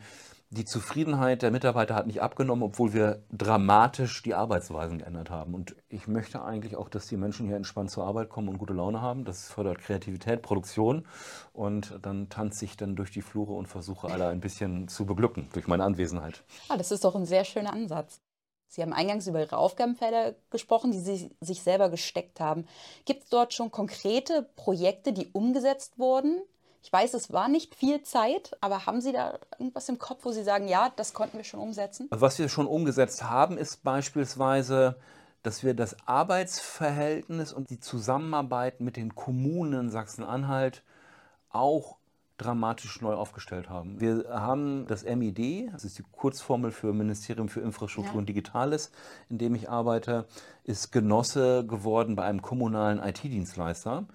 die 0.53 0.65
Zufriedenheit 0.65 1.41
der 1.41 1.49
Mitarbeiter 1.49 1.95
hat 1.95 2.05
nicht 2.05 2.21
abgenommen, 2.21 2.63
obwohl 2.63 2.93
wir 2.93 3.23
dramatisch 3.31 4.21
die 4.21 4.35
Arbeitsweisen 4.35 4.99
geändert 4.99 5.31
haben. 5.31 5.55
Und 5.55 5.75
ich 5.89 6.07
möchte 6.07 6.43
eigentlich 6.43 6.75
auch, 6.75 6.89
dass 6.89 7.07
die 7.07 7.17
Menschen 7.17 7.47
hier 7.47 7.55
entspannt 7.55 7.89
zur 7.89 8.05
Arbeit 8.05 8.29
kommen 8.29 8.49
und 8.49 8.59
gute 8.59 8.73
Laune 8.73 9.01
haben. 9.01 9.25
Das 9.25 9.47
fördert 9.47 9.79
Kreativität, 9.79 10.43
Produktion. 10.43 11.07
Und 11.53 11.97
dann 12.03 12.29
tanze 12.29 12.65
ich 12.65 12.77
dann 12.77 12.95
durch 12.95 13.09
die 13.09 13.23
Flure 13.23 13.53
und 13.53 13.67
versuche 13.67 14.09
alle 14.09 14.27
ein 14.27 14.41
bisschen 14.41 14.87
zu 14.87 15.07
beglücken 15.07 15.47
durch 15.53 15.67
meine 15.67 15.83
Anwesenheit. 15.83 16.43
Ah, 16.69 16.77
das 16.77 16.91
ist 16.91 17.03
doch 17.03 17.15
ein 17.15 17.25
sehr 17.25 17.45
schöner 17.45 17.73
Ansatz. 17.73 18.21
Sie 18.73 18.81
haben 18.81 18.91
eingangs 18.91 19.27
über 19.27 19.39
Ihre 19.39 19.57
Aufgabenfelder 19.57 20.33
gesprochen, 20.49 20.91
die 20.91 20.99
Sie 20.99 21.29
sich 21.39 21.61
selber 21.61 21.91
gesteckt 21.91 22.39
haben. 22.39 22.65
Gibt 23.05 23.25
es 23.25 23.29
dort 23.29 23.53
schon 23.53 23.69
konkrete 23.69 24.49
Projekte, 24.55 25.13
die 25.13 25.27
umgesetzt 25.27 25.99
wurden? 25.99 26.41
Ich 26.81 26.91
weiß, 26.91 27.13
es 27.13 27.31
war 27.31 27.49
nicht 27.49 27.75
viel 27.75 28.01
Zeit, 28.01 28.57
aber 28.61 28.87
haben 28.87 28.99
Sie 28.99 29.11
da 29.11 29.37
irgendwas 29.59 29.87
im 29.89 29.99
Kopf, 29.99 30.25
wo 30.25 30.31
Sie 30.31 30.43
sagen, 30.43 30.67
ja, 30.67 30.91
das 30.95 31.13
konnten 31.13 31.37
wir 31.37 31.43
schon 31.43 31.59
umsetzen? 31.59 32.07
Also 32.09 32.21
was 32.23 32.39
wir 32.39 32.49
schon 32.49 32.65
umgesetzt 32.65 33.21
haben, 33.21 33.59
ist 33.59 33.83
beispielsweise, 33.83 34.95
dass 35.43 35.63
wir 35.63 35.75
das 35.75 35.95
Arbeitsverhältnis 36.07 37.53
und 37.53 37.69
die 37.69 37.79
Zusammenarbeit 37.79 38.81
mit 38.81 38.97
den 38.97 39.13
Kommunen 39.13 39.91
Sachsen-Anhalt 39.91 40.81
auch 41.51 41.97
dramatisch 42.43 43.01
neu 43.01 43.13
aufgestellt 43.13 43.69
haben. 43.69 43.99
Wir 43.99 44.25
haben 44.29 44.85
das 44.87 45.03
MID, 45.03 45.71
das 45.71 45.85
ist 45.85 45.97
die 45.97 46.03
Kurzformel 46.11 46.71
für 46.71 46.93
Ministerium 46.93 47.49
für 47.49 47.61
Infrastruktur 47.61 48.13
ja. 48.13 48.19
und 48.19 48.29
Digitales, 48.29 48.91
in 49.29 49.37
dem 49.37 49.55
ich 49.55 49.69
arbeite, 49.69 50.25
ist 50.63 50.91
Genosse 50.91 51.65
geworden 51.65 52.15
bei 52.15 52.23
einem 52.23 52.41
kommunalen 52.41 52.99
IT-Dienstleister, 52.99 54.05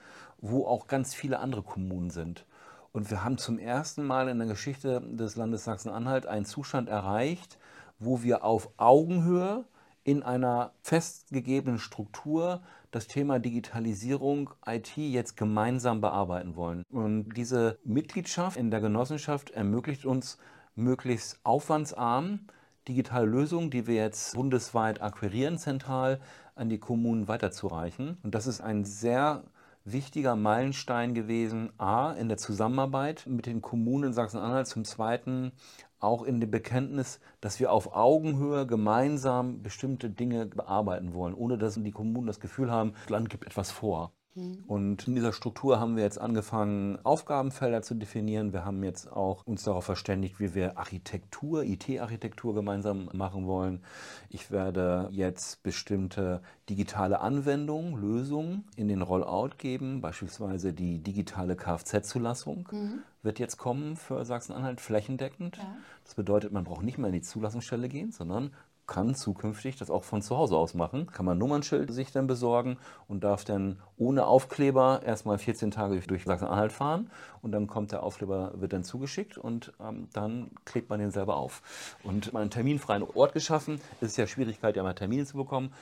wo 0.41 0.67
auch 0.67 0.87
ganz 0.87 1.15
viele 1.15 1.39
andere 1.41 1.63
Kommunen 1.63 2.11
sind. 2.11 2.45
Und 2.93 3.11
wir 3.11 3.25
haben 3.25 3.39
zum 3.39 3.59
ersten 3.59 4.05
Mal 4.05 4.29
in 4.29 4.39
der 4.39 4.49
Geschichte 4.49 5.01
des 5.01 5.37
Landes 5.37 5.65
Sachsen-Anhalt 5.65 6.27
einen 6.27 6.45
Zustand 6.47 6.89
erreicht, 6.89 7.59
wo 7.99 8.23
wir 8.23 8.45
auf 8.45 8.71
Augenhöhe 8.77 9.65
in 10.05 10.23
einer 10.23 10.73
festgegebenen 10.83 11.79
Struktur 11.79 12.63
das 12.91 13.07
Thema 13.07 13.39
Digitalisierung, 13.39 14.51
IT 14.67 14.97
jetzt 14.97 15.37
gemeinsam 15.37 16.01
bearbeiten 16.01 16.57
wollen. 16.57 16.85
Und 16.91 17.31
diese 17.37 17.79
Mitgliedschaft 17.85 18.57
in 18.57 18.71
der 18.71 18.81
Genossenschaft 18.81 19.51
ermöglicht 19.51 20.07
uns 20.07 20.39
möglichst 20.75 21.41
aufwandsarm 21.45 22.41
digitale 22.89 23.27
Lösungen, 23.27 23.71
die 23.71 23.87
wir 23.87 23.97
jetzt 23.97 24.35
bundesweit 24.35 25.03
akquirieren, 25.03 25.59
zentral 25.59 26.21
an 26.55 26.69
die 26.69 26.79
Kommunen 26.79 27.29
weiterzureichen. 27.29 28.17
Und 28.23 28.35
das 28.35 28.47
ist 28.47 28.61
ein 28.61 28.85
sehr 28.85 29.45
wichtiger 29.85 30.37
Meilenstein 30.37 31.15
gewesen, 31.15 31.71
a, 31.79 32.13
in 32.13 32.29
der 32.29 32.39
Zusammenarbeit 32.39 33.27
mit 33.27 33.47
den 33.47 33.63
Kommunen 33.63 34.13
Sachsen-Anhalt, 34.13 34.67
zum 34.67 34.85
Zweiten 34.85 35.53
auch 36.01 36.23
in 36.23 36.41
dem 36.41 36.51
Bekenntnis, 36.51 37.21
dass 37.41 37.61
wir 37.61 37.73
auf 37.73 37.95
Augenhöhe 37.95 38.67
gemeinsam 38.67 39.63
bestimmte 39.63 40.11
Dinge 40.11 40.47
bearbeiten 40.47 41.15
wollen, 41.15 41.35
ohne 41.35 41.59
dass 41.59 41.75
die 41.75 41.91
Kommunen 41.91 42.27
das 42.27 42.41
Gefühl 42.41 42.71
haben, 42.71 42.93
das 42.95 43.11
Land 43.11 43.31
gibt 43.31 43.47
etwas 43.47 43.71
vor. 43.71 44.13
Mhm. 44.39 44.65
Und 44.67 45.09
in 45.09 45.15
dieser 45.15 45.33
Struktur 45.33 45.81
haben 45.81 45.97
wir 45.97 46.05
jetzt 46.05 46.21
angefangen, 46.21 46.99
Aufgabenfelder 47.05 47.83
zu 47.83 47.95
definieren. 47.95 48.53
Wir 48.53 48.65
haben 48.65 48.83
jetzt 48.85 49.11
auch 49.11 49.45
uns 49.47 49.65
darauf 49.65 49.85
verständigt, 49.85 50.41
wie 50.41 50.55
wir 50.55 50.79
Architektur, 50.79 51.65
IT-Architektur 51.65 52.55
gemeinsam 52.55 53.09
machen 53.13 53.47
wollen. 53.47 53.81
Ich 54.29 54.51
werde 54.51 55.09
jetzt 55.11 55.63
bestimmte 55.63 56.41
digitale 56.69 57.21
Anwendungen, 57.21 58.01
Lösungen 58.01 58.65
in 58.77 58.89
den 58.89 59.03
Rollout 59.03 59.57
geben, 59.59 60.01
beispielsweise 60.01 60.73
die 60.73 60.99
digitale 60.99 61.57
Kfz-Zulassung 61.57 62.69
mhm. 62.71 62.99
wird 63.23 63.39
jetzt 63.39 63.57
kommen 63.57 63.97
für 63.97 64.25
Sachsen-Anhalt 64.25 64.81
flächendeckend. 64.81 65.57
Ja. 65.57 65.77
Das 66.05 66.15
bedeutet, 66.15 66.53
man 66.53 66.65
braucht 66.65 66.83
nicht 66.83 66.99
mehr 66.99 67.09
in 67.09 67.15
die 67.15 67.23
Zulassungsstelle 67.23 67.89
gehen, 67.89 68.13
sondern 68.13 68.53
kann 68.89 69.15
zukünftig 69.15 69.77
das 69.77 69.91
auch 69.91 70.03
von 70.03 70.23
zu 70.23 70.37
Hause 70.37 70.57
aus 70.57 70.75
machen. 70.75 71.07
Kann 71.13 71.27
man 71.27 71.39
Nummernschild 71.39 71.93
sich 71.93 72.11
dann 72.11 72.27
besorgen 72.27 72.79
und 73.07 73.23
darf 73.23 73.45
dann 73.45 73.79
ohne 73.97 74.27
Aufkleber 74.27 75.03
erstmal 75.05 75.39
14 75.39 75.71
Tage 75.71 76.01
durch 76.01 76.25
Sachsen-Anhalt 76.25 76.73
fahren 76.73 77.11
und 77.43 77.53
dann 77.53 77.69
kommt 77.69 77.93
der 77.93 78.03
Aufkleber, 78.03 78.53
wird 78.57 78.73
dann 78.73 78.83
zugeschickt 78.83 79.39
und 79.39 79.73
ähm, 79.81 80.09
dann 80.13 80.51
klebt 80.65 80.91
man 80.91 80.99
den 80.99 81.13
selber 81.13 81.37
auf. 81.37 81.63
Und 82.03 82.33
mal 82.33 82.41
einen 82.41 82.51
terminfreien 82.51 83.05
Ort 83.15 83.35
geschaffen. 83.35 83.81
Es 84.01 84.09
ist 84.09 84.17
ja 84.17 84.27
Schwierigkeit, 84.27 84.75
ja 84.75 84.83
mal 84.83 84.95
Termine 84.95 85.27
zu 85.27 85.37
bekommen. 85.37 85.73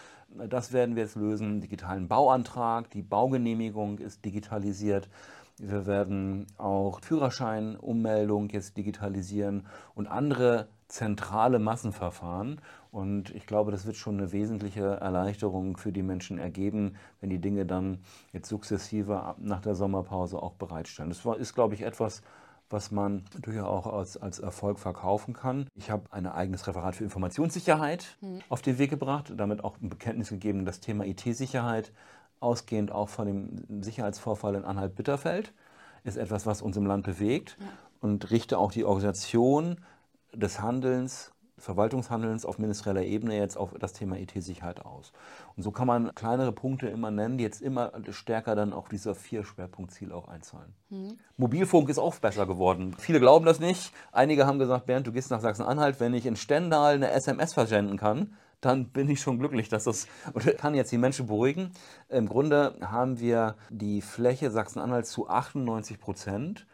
Das 0.48 0.72
werden 0.72 0.96
wir 0.96 1.04
jetzt 1.04 1.16
lösen. 1.16 1.60
Digitalen 1.60 2.08
Bauantrag, 2.08 2.90
die 2.90 3.02
Baugenehmigung 3.02 3.98
ist 3.98 4.24
digitalisiert. 4.24 5.08
Wir 5.58 5.86
werden 5.86 6.46
auch 6.58 7.00
Führerscheinummeldung 7.00 8.50
jetzt 8.50 8.76
digitalisieren 8.76 9.66
und 9.94 10.06
andere 10.06 10.68
zentrale 10.88 11.58
Massenverfahren. 11.58 12.60
Und 12.96 13.28
ich 13.34 13.44
glaube, 13.46 13.72
das 13.72 13.84
wird 13.84 13.96
schon 13.96 14.16
eine 14.16 14.32
wesentliche 14.32 14.80
Erleichterung 14.80 15.76
für 15.76 15.92
die 15.92 16.02
Menschen 16.02 16.38
ergeben, 16.38 16.94
wenn 17.20 17.28
die 17.28 17.38
Dinge 17.38 17.66
dann 17.66 17.98
jetzt 18.32 18.48
sukzessive 18.48 19.34
nach 19.36 19.60
der 19.60 19.74
Sommerpause 19.74 20.42
auch 20.42 20.54
bereitstellen. 20.54 21.10
Das 21.10 21.22
ist, 21.38 21.54
glaube 21.54 21.74
ich, 21.74 21.82
etwas, 21.82 22.22
was 22.70 22.90
man 22.90 23.26
durchaus 23.42 23.66
auch 23.66 23.92
als, 23.92 24.16
als 24.16 24.38
Erfolg 24.38 24.78
verkaufen 24.78 25.34
kann. 25.34 25.68
Ich 25.74 25.90
habe 25.90 26.10
ein 26.10 26.26
eigenes 26.26 26.66
Referat 26.66 26.96
für 26.96 27.04
Informationssicherheit 27.04 28.16
mhm. 28.22 28.40
auf 28.48 28.62
den 28.62 28.78
Weg 28.78 28.88
gebracht, 28.88 29.30
damit 29.36 29.62
auch 29.62 29.78
ein 29.82 29.90
Bekenntnis 29.90 30.30
gegeben, 30.30 30.64
das 30.64 30.80
Thema 30.80 31.04
IT-Sicherheit, 31.04 31.92
ausgehend 32.40 32.92
auch 32.92 33.10
von 33.10 33.26
dem 33.26 33.82
Sicherheitsvorfall 33.82 34.54
in 34.54 34.64
Anhalt-Bitterfeld, 34.64 35.52
ist 36.04 36.16
etwas, 36.16 36.46
was 36.46 36.62
uns 36.62 36.78
im 36.78 36.86
Land 36.86 37.04
bewegt 37.04 37.58
ja. 37.60 37.66
und 38.00 38.30
richte 38.30 38.56
auch 38.56 38.72
die 38.72 38.86
Organisation 38.86 39.84
des 40.32 40.62
Handelns, 40.62 41.32
Verwaltungshandelns 41.58 42.44
auf 42.44 42.58
ministerieller 42.58 43.06
Ebene 43.06 43.36
jetzt 43.36 43.56
auf 43.56 43.72
das 43.78 43.94
Thema 43.94 44.18
IT-Sicherheit 44.18 44.84
aus. 44.84 45.12
Und 45.56 45.62
so 45.62 45.70
kann 45.70 45.86
man 45.86 46.14
kleinere 46.14 46.52
Punkte 46.52 46.88
immer 46.88 47.10
nennen, 47.10 47.38
die 47.38 47.44
jetzt 47.44 47.62
immer 47.62 47.92
stärker 48.10 48.54
dann 48.54 48.74
auf 48.74 48.88
dieser 48.88 49.14
vier 49.14 49.42
Schwerpunktziele 49.42 50.14
auch 50.14 50.28
einzahlen. 50.28 50.74
Mhm. 50.90 51.18
Mobilfunk 51.38 51.88
ist 51.88 51.98
auch 51.98 52.14
besser 52.16 52.46
geworden. 52.46 52.94
Viele 52.98 53.20
glauben 53.20 53.46
das 53.46 53.58
nicht. 53.58 53.92
Einige 54.12 54.46
haben 54.46 54.58
gesagt, 54.58 54.86
Bernd, 54.86 55.06
du 55.06 55.12
gehst 55.12 55.30
nach 55.30 55.40
Sachsen-Anhalt, 55.40 55.98
wenn 55.98 56.12
ich 56.12 56.26
in 56.26 56.36
Stendal 56.36 56.94
eine 56.94 57.10
SMS 57.10 57.54
versenden 57.54 57.96
kann, 57.96 58.34
dann 58.60 58.90
bin 58.90 59.08
ich 59.08 59.20
schon 59.20 59.38
glücklich, 59.38 59.68
dass 59.68 59.84
das 59.84 60.06
und 60.34 60.44
kann 60.58 60.74
jetzt 60.74 60.92
die 60.92 60.98
Menschen 60.98 61.26
beruhigen. 61.26 61.70
Im 62.10 62.28
Grunde 62.28 62.76
haben 62.82 63.18
wir 63.18 63.56
die 63.70 64.02
Fläche 64.02 64.50
Sachsen-Anhalt 64.50 65.06
zu 65.06 65.28
98 65.28 65.98
Prozent 65.98 66.66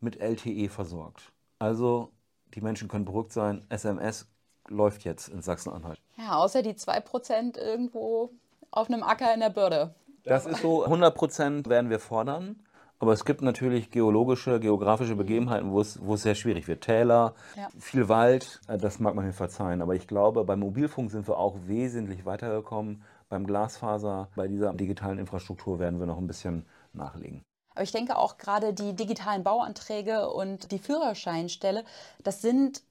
mit 0.00 0.18
LTE 0.18 0.70
versorgt. 0.70 1.32
Also 1.58 2.12
die 2.54 2.60
Menschen 2.60 2.88
können 2.88 3.04
beruhigt 3.04 3.32
sein. 3.32 3.64
SMS 3.68 4.26
läuft 4.70 5.04
jetzt 5.04 5.28
in 5.28 5.42
Sachsen-Anhalt. 5.42 6.00
Ja, 6.16 6.36
außer 6.36 6.62
die 6.62 6.74
2% 6.74 7.58
irgendwo 7.58 8.30
auf 8.70 8.88
einem 8.88 9.02
Acker 9.02 9.34
in 9.34 9.40
der 9.40 9.50
Börde. 9.50 9.94
Das 10.24 10.46
ist 10.46 10.62
so, 10.62 10.86
100% 10.86 11.68
werden 11.68 11.90
wir 11.90 11.98
fordern. 11.98 12.60
Aber 13.00 13.14
es 13.14 13.24
gibt 13.24 13.40
natürlich 13.40 13.90
geologische, 13.90 14.60
geografische 14.60 15.16
Begebenheiten, 15.16 15.72
wo 15.72 15.80
es, 15.80 15.98
wo 16.04 16.14
es 16.14 16.22
sehr 16.22 16.34
schwierig 16.34 16.68
wird. 16.68 16.82
Täler, 16.82 17.34
ja. 17.56 17.68
viel 17.78 18.10
Wald, 18.10 18.60
äh, 18.68 18.76
das 18.76 19.00
mag 19.00 19.14
man 19.14 19.24
mir 19.24 19.32
verzeihen. 19.32 19.80
Aber 19.80 19.94
ich 19.94 20.06
glaube, 20.06 20.44
beim 20.44 20.60
Mobilfunk 20.60 21.10
sind 21.10 21.26
wir 21.26 21.38
auch 21.38 21.56
wesentlich 21.64 22.26
weitergekommen. 22.26 23.02
Beim 23.30 23.46
Glasfaser, 23.46 24.28
bei 24.36 24.48
dieser 24.48 24.74
digitalen 24.74 25.18
Infrastruktur 25.18 25.78
werden 25.78 25.98
wir 25.98 26.06
noch 26.06 26.18
ein 26.18 26.26
bisschen 26.26 26.66
nachlegen. 26.92 27.42
Aber 27.74 27.84
ich 27.84 27.92
denke 27.92 28.18
auch 28.18 28.36
gerade 28.36 28.74
die 28.74 28.94
digitalen 28.94 29.44
Bauanträge 29.44 30.28
und 30.28 30.70
die 30.70 30.78
Führerscheinstelle, 30.78 31.84
das 32.22 32.42
sind 32.42 32.82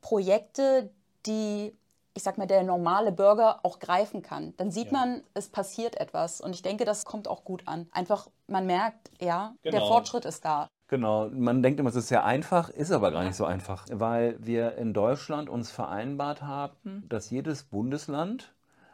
Projekte, 0.00 0.90
die, 1.26 1.76
ich 2.14 2.22
sag 2.22 2.38
mal, 2.38 2.46
der 2.46 2.62
normale 2.62 3.12
Bürger 3.12 3.60
auch 3.62 3.78
greifen 3.78 4.22
kann. 4.22 4.54
Dann 4.56 4.70
sieht 4.70 4.86
ja. 4.86 4.92
man, 4.92 5.22
es 5.34 5.48
passiert 5.48 5.96
etwas. 6.00 6.40
Und 6.40 6.54
ich 6.54 6.62
denke, 6.62 6.84
das 6.84 7.04
kommt 7.04 7.28
auch 7.28 7.44
gut 7.44 7.66
an. 7.66 7.88
Einfach, 7.92 8.28
man 8.46 8.66
merkt, 8.66 9.10
ja, 9.20 9.54
genau. 9.62 9.78
der 9.78 9.86
Fortschritt 9.86 10.24
ist 10.24 10.44
da. 10.44 10.68
Genau, 10.88 11.30
man 11.30 11.62
denkt 11.62 11.80
immer, 11.80 11.88
es 11.88 11.96
ist 11.96 12.08
sehr 12.08 12.24
einfach, 12.24 12.68
ist 12.68 12.92
aber 12.92 13.12
gar 13.12 13.24
nicht 13.24 13.34
so 13.34 13.46
einfach, 13.46 13.86
weil 13.90 14.36
wir 14.38 14.76
in 14.76 14.92
Deutschland 14.92 15.48
uns 15.48 15.70
vereinbart 15.70 16.42
haben, 16.42 17.06
dass 17.08 17.30
jedes 17.30 17.64
Bundesland 17.64 18.52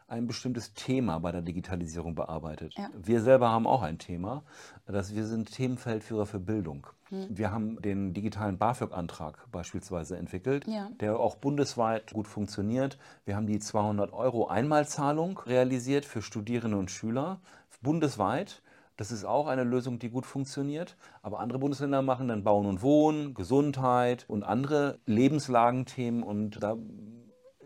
ein 0.09 0.27
bestimmtes 0.27 0.75
Thema 0.75 1.19
bei 1.19 1.33
der 1.33 1.43
Digitalisierung 1.43 2.15
bearbeitet. 2.15 2.75
Ja. 2.77 2.89
Wir 2.95 3.21
selber 3.21 3.51
haben 3.51 3.67
auch 3.67 3.83
ein 3.83 3.99
Thema, 3.99 4.43
dass 4.87 5.15
wir 5.15 5.27
sind 5.27 5.53
Themenfeldführer 5.53 6.25
für 6.25 6.41
Bildung. 6.41 6.87
Hm. 7.11 7.27
Wir 7.31 7.51
haben 7.51 7.81
den 7.81 8.15
digitalen 8.15 8.59
BAföG-Antrag 8.59 9.51
beispielsweise 9.51 10.17
entwickelt, 10.17 10.67
ja. 10.67 10.91
der 11.01 11.19
auch 11.19 11.37
bundesweit 11.37 12.13
gut 12.13 12.27
funktioniert. 12.27 12.99
Wir 13.25 13.37
haben 13.37 13.47
die 13.47 13.59
200 13.59 14.13
Euro 14.13 14.49
Einmalzahlung 14.49 15.39
realisiert 15.39 16.05
für 16.05 16.23
Studierende 16.23 16.77
und 16.77 16.91
Schüler 16.91 17.41
bundesweit. 17.83 18.63
Das 18.97 19.13
ist 19.13 19.25
auch 19.25 19.47
eine 19.47 19.63
Lösung, 19.63 19.99
die 19.99 20.11
gut 20.11 20.27
funktioniert. 20.27 20.97
Aber 21.23 21.39
andere 21.39 21.61
Bundesländer 21.61 22.03
machen 22.03 22.29
dann 22.29 22.43
Bauen 22.43 22.67
und 22.67 22.83
Wohnen, 22.83 23.35
Gesundheit 23.35 24.25
und 24.29 24.43
andere 24.43 24.99
Lebenslagenthemen. 25.07 26.23
Und 26.23 26.63
da, 26.63 26.77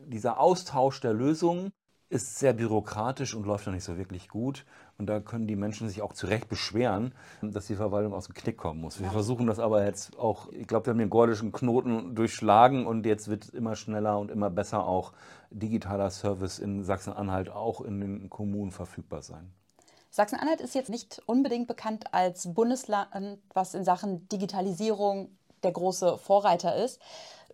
dieser 0.07 0.39
Austausch 0.39 1.01
der 1.01 1.15
Lösungen 1.15 1.73
ist 2.11 2.39
sehr 2.39 2.53
bürokratisch 2.53 3.35
und 3.35 3.47
läuft 3.47 3.67
noch 3.67 3.73
nicht 3.73 3.85
so 3.85 3.97
wirklich 3.97 4.29
gut. 4.29 4.67
Und 5.03 5.09
da 5.09 5.19
können 5.19 5.49
die 5.49 5.57
Menschen 5.57 5.89
sich 5.89 6.01
auch 6.01 6.13
zu 6.13 6.29
Recht 6.29 6.49
beschweren, 6.49 7.13
dass 7.43 7.67
die 7.67 7.75
Verwaltung 7.75 8.15
aus 8.15 8.27
dem 8.27 8.37
Knick 8.37 8.57
kommen 8.57 8.81
muss. 8.81 9.01
Wir 9.01 9.11
versuchen 9.11 9.49
das 9.49 9.59
aber 9.59 9.85
jetzt 9.85 10.17
auch, 10.17 10.53
ich 10.53 10.69
glaube, 10.69 10.87
wir 10.87 10.91
haben 10.93 11.01
den 11.01 11.11
gordischen 11.11 11.51
Knoten 11.51 12.15
durchschlagen 12.15 12.87
und 12.87 13.05
jetzt 13.05 13.27
wird 13.27 13.43
es 13.43 13.51
immer 13.51 13.75
schneller 13.75 14.21
und 14.21 14.31
immer 14.31 14.49
besser 14.49 14.87
auch 14.87 15.13
digitaler 15.51 16.09
Service 16.11 16.61
in 16.61 16.85
Sachsen-Anhalt 16.85 17.51
auch 17.51 17.81
in 17.81 18.01
den 18.01 18.31
Kommunen 18.31 18.71
verfügbar 18.71 19.23
sein. 19.23 19.53
Sachsen-Anhalt 20.11 20.61
ist 20.61 20.77
jetzt 20.77 20.89
nicht 20.89 21.21
unbedingt 21.27 21.67
bekannt 21.67 22.15
als 22.15 22.55
Bundesland, 22.55 23.41
was 23.55 23.75
in 23.75 23.83
Sachen 23.83 24.29
Digitalisierung 24.29 25.37
der 25.65 25.73
große 25.73 26.17
Vorreiter 26.19 26.77
ist. 26.77 27.01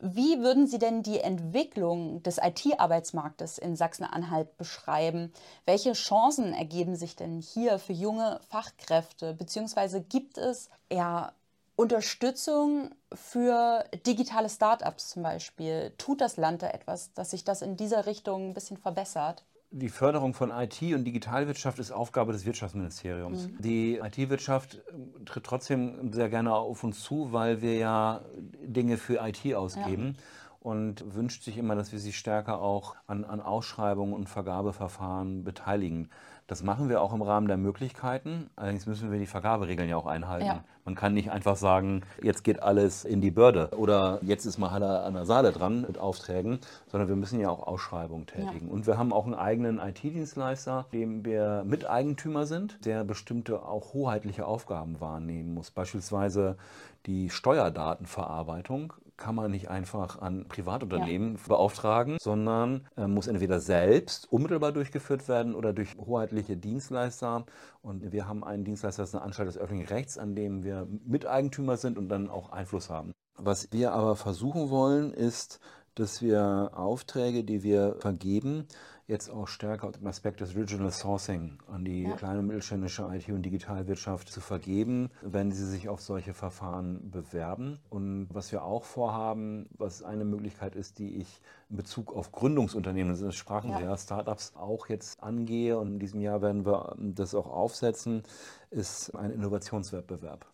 Wie 0.01 0.41
würden 0.41 0.69
Sie 0.69 0.79
denn 0.79 1.03
die 1.03 1.21
Entwicklung 1.21 2.23
des 2.23 2.39
IT-Arbeitsmarktes 2.39 3.59
in 3.59 3.75
Sachsen-Anhalt 3.75 4.57
beschreiben? 4.57 5.33
Welche 5.67 5.93
Chancen 5.95 6.53
ergeben 6.53 6.95
sich 6.95 7.17
denn 7.17 7.41
hier 7.41 7.81
für 7.81 7.93
junge 7.93 8.39
Fachkräfte? 8.49 9.35
Beziehungsweise 9.35 10.01
gibt 10.01 10.39
es 10.39 10.71
ja 10.93 11.33
Unterstützung 11.75 12.95
für 13.13 13.85
digitale 14.07 14.49
Startups 14.49 15.11
zum 15.11 15.25
Beispiel? 15.25 15.93
Tut 15.99 16.21
das 16.21 16.37
Land 16.37 16.63
da 16.63 16.71
etwas, 16.71 17.13
dass 17.15 17.31
sich 17.31 17.43
das 17.43 17.63
in 17.63 17.77
dieser 17.77 18.07
Richtung 18.07 18.51
ein 18.51 18.55
bisschen 18.55 18.77
verbessert? 18.77 19.45
Die 19.71 19.91
Förderung 19.91 20.33
von 20.33 20.51
IT 20.51 20.81
und 20.95 21.05
Digitalwirtschaft 21.05 21.79
ist 21.79 21.93
Aufgabe 21.93 22.33
des 22.33 22.47
Wirtschaftsministeriums. 22.47 23.49
Mhm. 23.49 23.57
Die 23.61 23.97
IT-Wirtschaft 23.97 24.81
tritt 25.27 25.45
trotzdem 25.45 26.11
sehr 26.13 26.31
gerne 26.31 26.55
auf 26.55 26.85
uns 26.85 27.03
zu, 27.03 27.33
weil 27.33 27.61
wir 27.61 27.77
ja 27.77 28.23
Dinge 28.63 28.97
für 28.97 29.21
IT 29.21 29.55
ausgeben. 29.55 30.17
Ja. 30.17 30.23
Und 30.61 31.15
wünscht 31.15 31.45
sich 31.45 31.57
immer, 31.57 31.77
dass 31.77 31.93
wir 31.93 31.99
sie 31.99 32.13
stärker 32.13 32.61
auch 32.61 32.97
an, 33.07 33.25
an 33.25 33.41
Ausschreibungen 33.41 34.13
und 34.13 34.29
Vergabeverfahren 34.29 35.45
beteiligen. 35.45 36.11
Das 36.49 36.63
machen 36.63 36.89
wir 36.89 37.03
auch 37.03 37.13
im 37.13 37.21
Rahmen 37.21 37.47
der 37.47 37.59
Möglichkeiten. 37.59 38.49
Allerdings 38.57 38.87
müssen 38.87 39.13
wir 39.13 39.19
die 39.19 39.27
Vergaberegeln 39.27 39.87
ja 39.87 39.99
auch 39.99 40.07
einhalten. 40.07 40.47
Ja. 40.47 40.65
Man 40.87 40.95
kann 40.95 41.13
nicht 41.13 41.31
einfach 41.31 41.57
sagen, 41.57 42.01
jetzt 42.23 42.43
geht 42.43 42.63
alles 42.63 43.05
in 43.05 43.21
die 43.21 43.31
Börde 43.31 43.69
oder 43.77 44.19
jetzt 44.23 44.47
ist 44.47 44.57
mal 44.57 44.71
Halle 44.71 45.03
an 45.03 45.13
der 45.13 45.27
Saale 45.27 45.53
dran 45.53 45.83
mit 45.83 45.99
Aufträgen, 45.99 46.59
sondern 46.91 47.11
wir 47.11 47.17
müssen 47.17 47.39
ja 47.39 47.51
auch 47.51 47.67
Ausschreibungen 47.67 48.27
tätigen. 48.27 48.69
Ja. 48.69 48.73
Und 48.73 48.87
wir 48.87 48.97
haben 48.97 49.13
auch 49.13 49.27
einen 49.27 49.35
eigenen 49.35 49.79
IT-Dienstleister, 49.79 50.87
dem 50.91 51.23
wir 51.27 51.65
Miteigentümer 51.67 52.47
sind, 52.47 52.83
der 52.87 53.05
bestimmte 53.05 53.63
auch 53.63 53.93
hoheitliche 53.93 54.47
Aufgaben 54.47 55.03
wahrnehmen 55.03 55.53
muss. 55.53 55.71
Beispielsweise 55.71 56.57
die 57.05 57.29
Steuerdatenverarbeitung 57.29 58.95
kann 59.19 59.35
man 59.35 59.51
nicht 59.51 59.69
einfach 59.69 60.23
an 60.23 60.47
Privatunternehmen 60.49 61.35
ja. 61.35 61.41
beauftragen, 61.49 62.17
sondern 62.21 62.87
äh, 62.97 63.07
muss 63.07 63.27
entweder 63.27 63.61
selbst 63.61 64.33
unmittelbar 64.33 64.73
durchgeführt 64.73 65.29
werden 65.29 65.55
oder 65.55 65.75
durch 65.75 65.97
hoheitliche 65.99 66.57
Dienstleister. 66.57 67.45
Und 67.83 68.13
wir 68.13 68.27
haben 68.27 68.45
einen 68.45 68.65
Dienstleister, 68.65 69.03
das 69.03 69.11
ist 69.11 69.15
eine 69.17 69.25
Anstalt 69.25 69.49
des 69.49 69.59
öffentlichen 69.59 69.93
Rechts, 69.93 70.17
an 70.17 70.35
dem 70.35 70.63
wir 70.65 70.89
Miteigentümer 71.05 71.77
sind 71.77 71.99
und 71.99 72.09
dann 72.09 72.31
auch 72.31 72.51
Einfluss 72.51 72.89
haben. 72.89 73.13
Was 73.37 73.69
wir 73.73 73.93
aber 73.93 74.17
versuchen 74.17 74.71
wollen, 74.71 75.13
ist, 75.13 75.61
dass 75.95 76.23
wir 76.23 76.71
Aufträge, 76.75 77.45
die 77.45 77.63
wir 77.63 77.97
vergeben, 77.99 78.67
jetzt 79.09 79.31
auch 79.31 79.49
stärker 79.49 79.87
unter 79.87 79.99
dem 79.99 80.07
Aspekt 80.07 80.41
des 80.41 80.55
Regional 80.55 80.93
Sourcing 80.93 81.59
an 81.67 81.83
die 81.83 82.03
ja. 82.03 82.15
kleine 82.15 82.41
und 82.41 82.47
mittelständische 82.47 83.09
IT- 83.11 83.31
und 83.31 83.43
Digitalwirtschaft 83.43 84.29
zu 84.29 84.43
vergeben, 84.43 85.11
wenn 85.23 85.51
sie 85.51 85.65
sich 85.65 85.89
auf 85.89 86.03
solche 86.03 86.35
Verfahren 86.35 87.11
bewerben. 87.11 87.79
Und 87.89 88.29
was 88.31 88.53
wir 88.53 88.63
auch 88.63 88.85
vorhaben, 88.85 89.67
was 89.71 90.03
eine 90.03 90.27
Möglichkeit 90.27 90.77
ist, 90.77 90.99
die 90.99 91.17
ich 91.17 91.41
in 91.71 91.77
Bezug 91.77 92.15
auf 92.15 92.33
Gründungsunternehmen, 92.33 93.19
das 93.19 93.35
sprachen 93.35 93.71
ja. 93.71 93.79
wir 93.79 93.87
ja, 93.87 93.97
Startups 93.97 94.53
auch 94.55 94.89
jetzt 94.89 95.23
angehe 95.23 95.79
und 95.79 95.95
in 95.95 95.99
diesem 95.99 96.21
Jahr 96.21 96.43
werden 96.43 96.67
wir 96.67 96.95
das 96.99 97.35
auch 97.35 97.47
aufsetzen, 97.47 98.25
ist 98.71 99.15
ein 99.15 99.31
Innovationswettbewerb. 99.31 100.45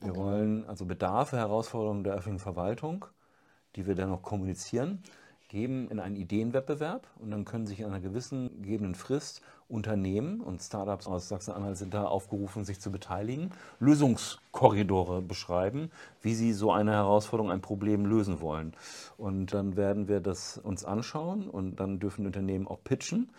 Wir 0.00 0.12
okay. 0.12 0.18
wollen 0.20 0.64
also 0.64 0.86
Bedarfe, 0.86 1.36
Herausforderungen 1.36 2.04
der 2.04 2.14
öffentlichen 2.14 2.42
Verwaltung, 2.42 3.04
die 3.76 3.86
wir 3.86 3.94
dann 3.94 4.08
noch 4.08 4.22
kommunizieren 4.22 5.02
geben 5.52 5.90
in 5.90 6.00
einen 6.00 6.16
Ideenwettbewerb 6.16 7.06
und 7.20 7.30
dann 7.30 7.44
können 7.44 7.66
sich 7.66 7.80
in 7.80 7.86
einer 7.86 8.00
gewissen 8.00 8.62
gegebenen 8.62 8.94
Frist 8.94 9.42
Unternehmen 9.68 10.40
und 10.40 10.60
Startups 10.60 11.06
aus 11.06 11.28
Sachsen-Anhalt 11.28 11.76
sind 11.78 11.94
da 11.94 12.04
aufgerufen, 12.04 12.64
sich 12.64 12.80
zu 12.80 12.90
beteiligen, 12.90 13.52
Lösungskorridore 13.80 15.22
beschreiben, 15.22 15.90
wie 16.20 16.34
sie 16.34 16.52
so 16.52 16.72
eine 16.72 16.92
Herausforderung, 16.92 17.50
ein 17.50 17.62
Problem 17.62 18.04
lösen 18.04 18.40
wollen. 18.40 18.74
Und 19.16 19.54
dann 19.54 19.76
werden 19.76 20.08
wir 20.08 20.20
das 20.20 20.58
uns 20.58 20.84
anschauen 20.84 21.48
und 21.48 21.80
dann 21.80 22.00
dürfen 22.00 22.26
Unternehmen 22.26 22.66
auch 22.66 22.84
pitchen 22.84 23.30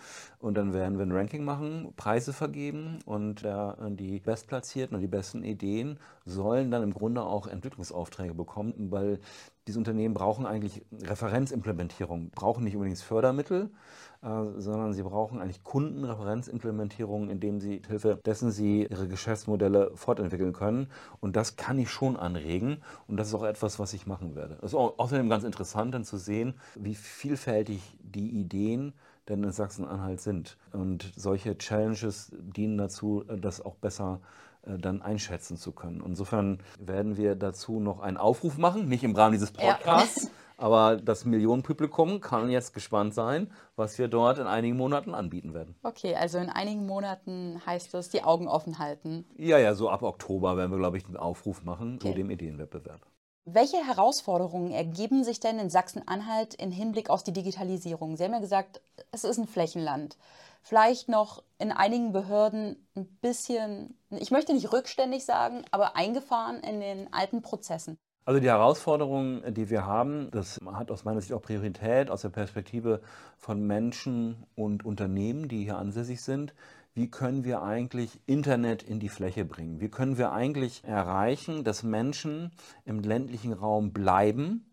und 0.43 0.55
dann 0.55 0.73
werden 0.73 0.97
wir 0.97 1.05
ein 1.05 1.11
Ranking 1.13 1.45
machen, 1.45 1.93
Preise 1.95 2.33
vergeben 2.33 2.99
und 3.05 3.43
der, 3.43 3.77
die 3.91 4.19
Bestplatzierten 4.19 4.93
und 4.93 5.01
die 5.01 5.07
besten 5.07 5.41
Ideen 5.41 5.99
sollen 6.25 6.69
dann 6.69 6.83
im 6.83 6.93
Grunde 6.93 7.23
auch 7.23 7.47
Entwicklungsaufträge 7.47 8.33
bekommen, 8.33 8.73
weil 8.91 9.19
diese 9.67 9.79
Unternehmen 9.79 10.13
brauchen 10.13 10.45
eigentlich 10.45 10.83
Referenzimplementierung, 11.01 12.29
brauchen 12.31 12.65
nicht 12.65 12.75
unbedingt 12.75 12.99
Fördermittel, 12.99 13.69
äh, 14.21 14.27
sondern 14.57 14.91
sie 14.91 15.03
brauchen 15.03 15.39
eigentlich 15.39 15.63
Kundenreferenzimplementierung, 15.63 17.29
indem 17.29 17.61
sie 17.61 17.81
Hilfe 17.87 18.19
dessen 18.25 18.51
sie 18.51 18.85
ihre 18.85 19.07
Geschäftsmodelle 19.07 19.91
fortentwickeln 19.95 20.51
können. 20.51 20.87
Und 21.21 21.37
das 21.37 21.55
kann 21.55 21.79
ich 21.79 21.89
schon 21.89 22.17
anregen 22.17 22.79
und 23.07 23.15
das 23.15 23.29
ist 23.29 23.35
auch 23.35 23.45
etwas, 23.45 23.79
was 23.79 23.93
ich 23.93 24.07
machen 24.07 24.35
werde. 24.35 24.57
Es 24.57 24.73
ist 24.73 24.75
außerdem 24.75 25.29
ganz 25.29 25.45
interessant 25.45 25.93
dann 25.93 26.03
zu 26.03 26.17
sehen, 26.17 26.55
wie 26.75 26.95
vielfältig 26.95 27.97
die 28.01 28.29
Ideen 28.31 28.91
denn 29.29 29.43
in 29.43 29.51
Sachsen-Anhalt 29.51 30.21
sind. 30.21 30.57
Und 30.71 31.11
solche 31.15 31.57
Challenges 31.57 32.31
dienen 32.33 32.77
dazu, 32.77 33.23
das 33.23 33.61
auch 33.61 33.75
besser 33.75 34.19
äh, 34.65 34.77
dann 34.77 35.01
einschätzen 35.01 35.57
zu 35.57 35.71
können. 35.71 36.01
Insofern 36.05 36.59
werden 36.79 37.17
wir 37.17 37.35
dazu 37.35 37.79
noch 37.79 37.99
einen 37.99 38.17
Aufruf 38.17 38.57
machen, 38.57 38.87
nicht 38.87 39.03
im 39.03 39.15
Rahmen 39.15 39.33
dieses 39.33 39.51
Podcasts, 39.51 40.25
ja. 40.25 40.29
aber 40.57 40.97
das 40.97 41.25
Millionenpublikum 41.25 42.21
kann 42.21 42.49
jetzt 42.49 42.73
gespannt 42.73 43.13
sein, 43.13 43.51
was 43.75 43.97
wir 43.97 44.07
dort 44.07 44.37
in 44.37 44.47
einigen 44.47 44.77
Monaten 44.77 45.13
anbieten 45.13 45.53
werden. 45.53 45.75
Okay, 45.83 46.15
also 46.15 46.37
in 46.37 46.49
einigen 46.49 46.85
Monaten 46.85 47.61
heißt 47.65 47.93
es, 47.95 48.09
die 48.09 48.23
Augen 48.23 48.47
offen 48.47 48.79
halten. 48.79 49.25
Ja, 49.37 49.57
ja, 49.57 49.73
so 49.73 49.89
ab 49.89 50.03
Oktober 50.03 50.55
werden 50.55 50.71
wir, 50.71 50.77
glaube 50.77 50.97
ich, 50.97 51.05
einen 51.05 51.17
Aufruf 51.17 51.63
machen 51.63 51.95
okay. 51.95 52.09
zu 52.09 52.15
dem 52.15 52.29
Ideenwettbewerb. 52.29 53.01
Welche 53.45 53.85
Herausforderungen 53.85 54.71
ergeben 54.71 55.25
sich 55.25 55.41
denn 55.41 55.59
in 55.59 55.69
Sachsen-Anhalt 55.69 56.55
im 56.55 56.71
Hinblick 56.71 57.09
auf 57.09 57.23
die 57.23 57.33
Digitalisierung? 57.33 58.15
Sie 58.15 58.23
haben 58.23 58.31
ja 58.31 58.39
gesagt, 58.39 58.81
es 59.11 59.25
ist 59.25 59.37
ein 59.37 59.47
Flächenland. 59.47 60.17
Vielleicht 60.61 61.09
noch 61.09 61.43
in 61.57 61.73
einigen 61.73 62.13
Behörden 62.13 62.87
ein 62.95 63.05
bisschen, 63.21 63.97
ich 64.11 64.31
möchte 64.31 64.53
nicht 64.53 64.71
rückständig 64.71 65.25
sagen, 65.25 65.65
aber 65.71 65.97
eingefahren 65.97 66.61
in 66.61 66.79
den 66.79 67.11
alten 67.11 67.41
Prozessen. 67.41 67.97
Also 68.23 68.39
die 68.39 68.47
Herausforderungen, 68.47 69.53
die 69.53 69.69
wir 69.69 69.85
haben, 69.85 70.31
das 70.31 70.61
hat 70.73 70.89
aus 70.89 71.03
meiner 71.03 71.19
Sicht 71.19 71.33
auch 71.33 71.41
Priorität 71.41 72.09
aus 72.09 72.21
der 72.21 72.29
Perspektive 72.29 73.01
von 73.37 73.67
Menschen 73.67 74.45
und 74.55 74.85
Unternehmen, 74.85 75.49
die 75.49 75.65
hier 75.65 75.77
ansässig 75.77 76.21
sind 76.21 76.53
wie 76.95 77.09
können 77.09 77.43
wir 77.43 77.63
eigentlich 77.63 78.19
Internet 78.27 78.83
in 78.83 78.99
die 78.99 79.09
Fläche 79.09 79.45
bringen? 79.45 79.81
Wie 79.81 79.89
können 79.89 80.17
wir 80.17 80.31
eigentlich 80.31 80.83
erreichen, 80.83 81.63
dass 81.63 81.83
Menschen 81.83 82.51
im 82.85 82.99
ländlichen 82.99 83.53
Raum 83.53 83.93
bleiben 83.93 84.69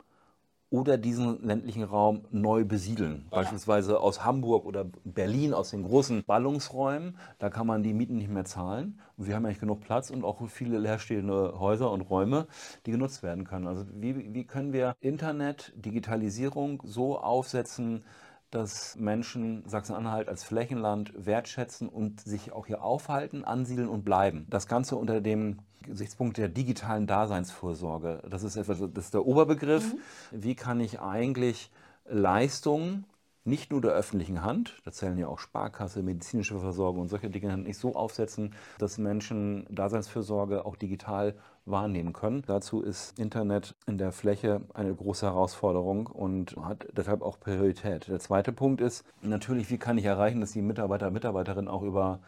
oder 0.68 0.98
diesen 0.98 1.42
ländlichen 1.42 1.82
Raum 1.82 2.26
neu 2.30 2.64
besiedeln? 2.66 3.26
Ja. 3.30 3.38
Beispielsweise 3.38 4.00
aus 4.00 4.22
Hamburg 4.22 4.66
oder 4.66 4.84
Berlin, 5.04 5.54
aus 5.54 5.70
den 5.70 5.82
großen 5.82 6.22
Ballungsräumen. 6.24 7.16
Da 7.38 7.48
kann 7.48 7.66
man 7.66 7.82
die 7.82 7.94
Mieten 7.94 8.18
nicht 8.18 8.30
mehr 8.30 8.44
zahlen. 8.44 9.00
Und 9.16 9.26
wir 9.26 9.34
haben 9.34 9.46
eigentlich 9.46 9.58
genug 9.58 9.80
Platz 9.80 10.10
und 10.10 10.22
auch 10.22 10.46
viele 10.48 10.78
leerstehende 10.78 11.58
Häuser 11.58 11.90
und 11.90 12.02
Räume, 12.02 12.48
die 12.84 12.90
genutzt 12.90 13.22
werden 13.22 13.44
können. 13.44 13.66
Also 13.66 13.86
wie, 13.94 14.34
wie 14.34 14.44
können 14.44 14.74
wir 14.74 14.94
Internet, 15.00 15.72
Digitalisierung 15.74 16.82
so 16.84 17.18
aufsetzen, 17.18 18.04
dass 18.50 18.96
Menschen 18.96 19.62
Sachsen-Anhalt 19.66 20.28
als 20.28 20.44
Flächenland 20.44 21.12
wertschätzen 21.16 21.88
und 21.88 22.20
sich 22.20 22.52
auch 22.52 22.66
hier 22.66 22.82
aufhalten, 22.82 23.44
ansiedeln 23.44 23.88
und 23.88 24.04
bleiben. 24.04 24.46
Das 24.50 24.66
Ganze 24.66 24.96
unter 24.96 25.20
dem 25.20 25.60
Gesichtspunkt 25.82 26.36
der 26.36 26.48
digitalen 26.48 27.06
Daseinsvorsorge. 27.06 28.22
Das 28.28 28.42
ist 28.42 28.56
etwas, 28.56 28.78
das 28.92 29.06
ist 29.06 29.14
der 29.14 29.24
Oberbegriff. 29.24 29.94
Mhm. 29.94 30.42
Wie 30.42 30.54
kann 30.54 30.80
ich 30.80 31.00
eigentlich 31.00 31.70
Leistungen 32.08 33.04
nicht 33.44 33.70
nur 33.70 33.80
der 33.80 33.92
öffentlichen 33.92 34.42
Hand, 34.42 34.80
da 34.84 34.92
zählen 34.92 35.18
ja 35.18 35.28
auch 35.28 35.38
Sparkasse, 35.38 36.02
medizinische 36.02 36.58
Versorgung 36.58 37.02
und 37.02 37.08
solche 37.08 37.30
Dinge 37.30 37.56
nicht 37.56 37.78
so 37.78 37.94
aufsetzen, 37.94 38.54
dass 38.78 38.98
Menschen 38.98 39.66
Daseinsfürsorge 39.70 40.66
auch 40.66 40.76
digital 40.76 41.34
wahrnehmen 41.64 42.12
können. 42.12 42.42
Dazu 42.46 42.82
ist 42.82 43.18
Internet 43.18 43.74
in 43.86 43.98
der 43.98 44.12
Fläche 44.12 44.62
eine 44.74 44.94
große 44.94 45.26
Herausforderung 45.26 46.06
und 46.06 46.56
hat 46.56 46.86
deshalb 46.92 47.22
auch 47.22 47.38
Priorität. 47.40 48.08
Der 48.08 48.18
zweite 48.18 48.52
Punkt 48.52 48.80
ist 48.80 49.04
natürlich, 49.22 49.70
wie 49.70 49.78
kann 49.78 49.98
ich 49.98 50.04
erreichen, 50.04 50.40
dass 50.40 50.52
die 50.52 50.62
Mitarbeiter 50.62 51.08
und 51.08 51.14
Mitarbeiterinnen 51.14 51.68
auch 51.68 51.82
über 51.82 52.20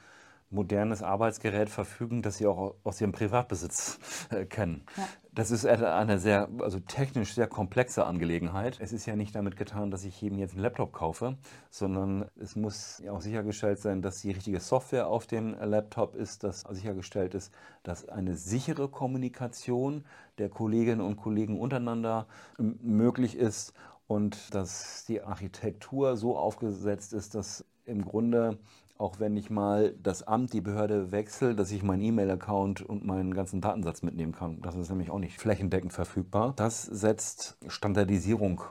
modernes 0.53 1.03
Arbeitsgerät 1.03 1.69
verfügen, 1.69 2.23
das 2.23 2.38
sie 2.38 2.47
auch 2.47 2.75
aus 2.85 3.01
ihrem 3.01 3.12
Privatbesitz 3.12 3.99
äh, 4.31 4.45
kennen. 4.45 4.85
Ja. 4.97 5.09
Das 5.35 5.51
ist 5.51 5.65
eine 5.65 6.19
sehr, 6.19 6.51
also 6.59 6.79
technisch 6.79 7.33
sehr 7.33 7.47
komplexe 7.47 8.05
Angelegenheit. 8.05 8.79
Es 8.83 8.93
ist 8.93 9.07
ja 9.07 9.17
nicht 9.17 9.35
damit 9.35 9.57
getan, 9.57 9.91
dass 9.91 10.05
ich 10.05 10.21
jedem 10.21 10.38
jetzt 10.38 10.53
einen 10.53 10.62
Laptop 10.62 10.93
kaufe, 10.93 11.38
sondern 11.71 12.27
es 12.38 12.55
muss 12.55 13.01
ja 13.03 13.12
auch 13.12 13.23
sichergestellt 13.23 13.79
sein, 13.79 14.03
dass 14.03 14.21
die 14.21 14.33
richtige 14.33 14.61
Software 14.61 15.07
auf 15.07 15.27
dem 15.27 15.55
Laptop 15.59 16.15
ist, 16.15 16.45
dass 16.45 16.61
sichergestellt 16.61 17.33
ist, 17.33 17.51
dass 17.83 18.07
eine 18.11 18.35
sichere 18.35 18.88
Kommunikation 18.88 20.05
der 20.37 20.51
Kolleginnen 20.51 21.01
und 21.01 21.17
Kollegen 21.17 21.59
untereinander 21.59 22.27
möglich 22.59 23.35
ist 23.35 23.73
und 24.07 24.55
dass 24.55 25.07
die 25.07 25.23
Architektur 25.23 26.19
so 26.19 26.37
aufgesetzt 26.37 27.15
ist, 27.15 27.35
dass 27.35 27.65
im 27.85 28.05
Grunde 28.05 28.59
auch 28.99 29.19
wenn 29.19 29.37
ich 29.37 29.51
mal 29.51 29.95
das 30.03 30.23
Amt, 30.23 30.53
die 30.53 30.61
Behörde 30.61 31.11
wechsle, 31.13 31.55
dass 31.55 31.73
ich 31.73 31.83
meinen 31.83 32.03
E-Mail-Account 32.03 32.83
und 32.83 33.05
meinen 33.05 33.35
ganzen 33.35 33.61
Datensatz 33.61 34.03
mitnehmen 34.03 34.33
kann. 34.33 34.61
Das 34.63 34.77
ist 34.77 34.91
nämlich 34.91 35.11
auch 35.11 35.19
nicht 35.19 35.39
flächendeckend 35.39 35.93
verfügbar. 35.93 36.53
Das 36.57 36.83
setzt 36.83 37.57
Standardisierung, 37.67 38.63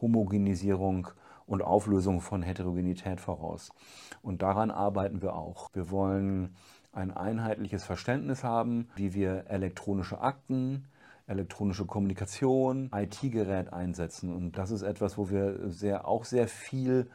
Homogenisierung 0.00 1.08
und 1.46 1.62
Auflösung 1.62 2.20
von 2.20 2.42
Heterogenität 2.42 3.20
voraus. 3.20 3.70
Und 4.22 4.42
daran 4.42 4.70
arbeiten 4.70 5.22
wir 5.22 5.34
auch. 5.34 5.68
Wir 5.72 5.90
wollen 5.90 6.56
ein 6.92 7.10
einheitliches 7.10 7.84
Verständnis 7.84 8.44
haben, 8.44 8.88
wie 8.96 9.14
wir 9.14 9.46
elektronische 9.48 10.20
Akten, 10.20 10.86
elektronische 11.26 11.86
Kommunikation, 11.86 12.90
IT-Gerät 12.94 13.72
einsetzen. 13.72 14.34
Und 14.34 14.56
das 14.58 14.70
ist 14.70 14.82
etwas, 14.82 15.18
wo 15.18 15.30
wir 15.30 15.70
sehr, 15.70 16.06
auch 16.06 16.24
sehr 16.24 16.48
viel 16.48 17.10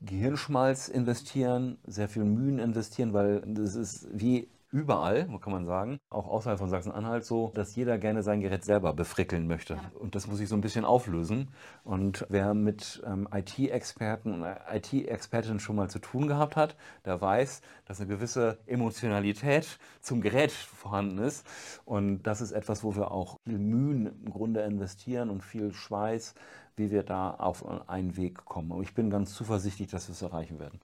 Gehirnschmalz 0.00 0.88
investieren, 0.88 1.78
sehr 1.86 2.08
viel 2.08 2.24
Mühen 2.24 2.58
investieren, 2.58 3.12
weil 3.12 3.42
das 3.46 3.74
ist 3.74 4.08
wie 4.12 4.48
überall, 4.70 5.26
kann 5.40 5.52
man 5.52 5.66
sagen, 5.66 5.98
auch 6.10 6.28
außerhalb 6.28 6.58
von 6.58 6.68
Sachsen-Anhalt 6.68 7.24
so, 7.24 7.50
dass 7.54 7.74
jeder 7.74 7.98
gerne 7.98 8.22
sein 8.22 8.40
Gerät 8.40 8.64
selber 8.64 8.92
befrickeln 8.92 9.46
möchte. 9.46 9.74
Ja. 9.74 9.90
Und 9.98 10.14
das 10.14 10.26
muss 10.26 10.40
ich 10.40 10.48
so 10.48 10.54
ein 10.54 10.60
bisschen 10.60 10.84
auflösen. 10.84 11.48
Und 11.84 12.26
wer 12.28 12.54
mit 12.54 13.02
ähm, 13.06 13.28
IT-Experten 13.32 14.34
und 14.34 14.46
IT-Expertinnen 14.72 15.60
schon 15.60 15.76
mal 15.76 15.90
zu 15.90 15.98
tun 15.98 16.28
gehabt 16.28 16.56
hat, 16.56 16.76
der 17.04 17.20
weiß, 17.20 17.62
dass 17.86 18.00
eine 18.00 18.08
gewisse 18.08 18.58
Emotionalität 18.66 19.78
zum 20.00 20.20
Gerät 20.20 20.52
vorhanden 20.52 21.18
ist. 21.18 21.46
Und 21.84 22.22
das 22.22 22.40
ist 22.40 22.52
etwas, 22.52 22.84
wo 22.84 22.94
wir 22.94 23.10
auch 23.10 23.36
viel 23.44 23.58
Mühen 23.58 24.06
im 24.06 24.30
Grunde 24.30 24.60
investieren 24.60 25.30
und 25.30 25.42
viel 25.42 25.72
Schweiß, 25.72 26.34
wie 26.76 26.90
wir 26.90 27.02
da 27.02 27.30
auf 27.30 27.66
einen 27.88 28.16
Weg 28.16 28.44
kommen. 28.44 28.70
Und 28.70 28.82
ich 28.82 28.94
bin 28.94 29.10
ganz 29.10 29.34
zuversichtlich, 29.34 29.88
dass 29.88 30.08
wir 30.08 30.12
es 30.12 30.22
erreichen 30.22 30.58
werden. 30.58 30.80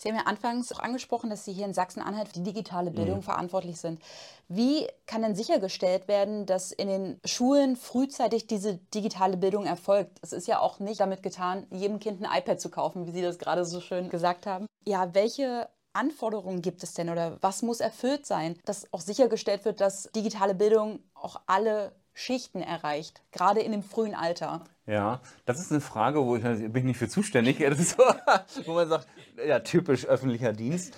Sie 0.00 0.08
haben 0.08 0.16
ja 0.16 0.22
anfangs 0.22 0.72
auch 0.72 0.78
angesprochen, 0.78 1.28
dass 1.28 1.44
Sie 1.44 1.52
hier 1.52 1.66
in 1.66 1.74
Sachsen-Anhalt 1.74 2.28
für 2.28 2.38
die 2.38 2.42
digitale 2.42 2.90
Bildung 2.90 3.18
mhm. 3.18 3.22
verantwortlich 3.22 3.78
sind. 3.78 4.00
Wie 4.48 4.88
kann 5.06 5.20
denn 5.20 5.36
sichergestellt 5.36 6.08
werden, 6.08 6.46
dass 6.46 6.72
in 6.72 6.88
den 6.88 7.20
Schulen 7.26 7.76
frühzeitig 7.76 8.46
diese 8.46 8.78
digitale 8.94 9.36
Bildung 9.36 9.66
erfolgt? 9.66 10.18
Es 10.22 10.32
ist 10.32 10.48
ja 10.48 10.58
auch 10.60 10.78
nicht 10.78 11.00
damit 11.00 11.22
getan, 11.22 11.66
jedem 11.70 11.98
Kind 11.98 12.22
ein 12.22 12.38
iPad 12.38 12.58
zu 12.58 12.70
kaufen, 12.70 13.06
wie 13.06 13.10
Sie 13.10 13.20
das 13.20 13.38
gerade 13.38 13.66
so 13.66 13.82
schön 13.82 14.08
gesagt 14.08 14.46
haben. 14.46 14.64
Ja, 14.86 15.12
welche 15.14 15.68
Anforderungen 15.92 16.62
gibt 16.62 16.82
es 16.82 16.94
denn 16.94 17.10
oder 17.10 17.36
was 17.42 17.60
muss 17.60 17.80
erfüllt 17.80 18.24
sein, 18.24 18.58
dass 18.64 18.90
auch 18.94 19.00
sichergestellt 19.00 19.66
wird, 19.66 19.82
dass 19.82 20.10
digitale 20.14 20.54
Bildung 20.54 21.00
auch 21.12 21.42
alle 21.46 21.92
Schichten 22.20 22.60
erreicht, 22.60 23.22
gerade 23.32 23.60
in 23.60 23.72
dem 23.72 23.82
frühen 23.82 24.14
Alter? 24.14 24.64
Ja, 24.86 25.20
das 25.46 25.58
ist 25.58 25.72
eine 25.72 25.80
Frage, 25.80 26.24
wo 26.24 26.36
ich 26.36 26.42
bin 26.42 26.76
ich 26.76 26.84
nicht 26.84 26.98
für 26.98 27.08
zuständig, 27.08 27.58
das 27.58 27.78
ist 27.78 27.96
so, 27.96 28.04
wo 28.66 28.74
man 28.74 28.88
sagt, 28.88 29.06
ja, 29.46 29.60
typisch 29.60 30.06
öffentlicher 30.06 30.52
Dienst. 30.52 30.94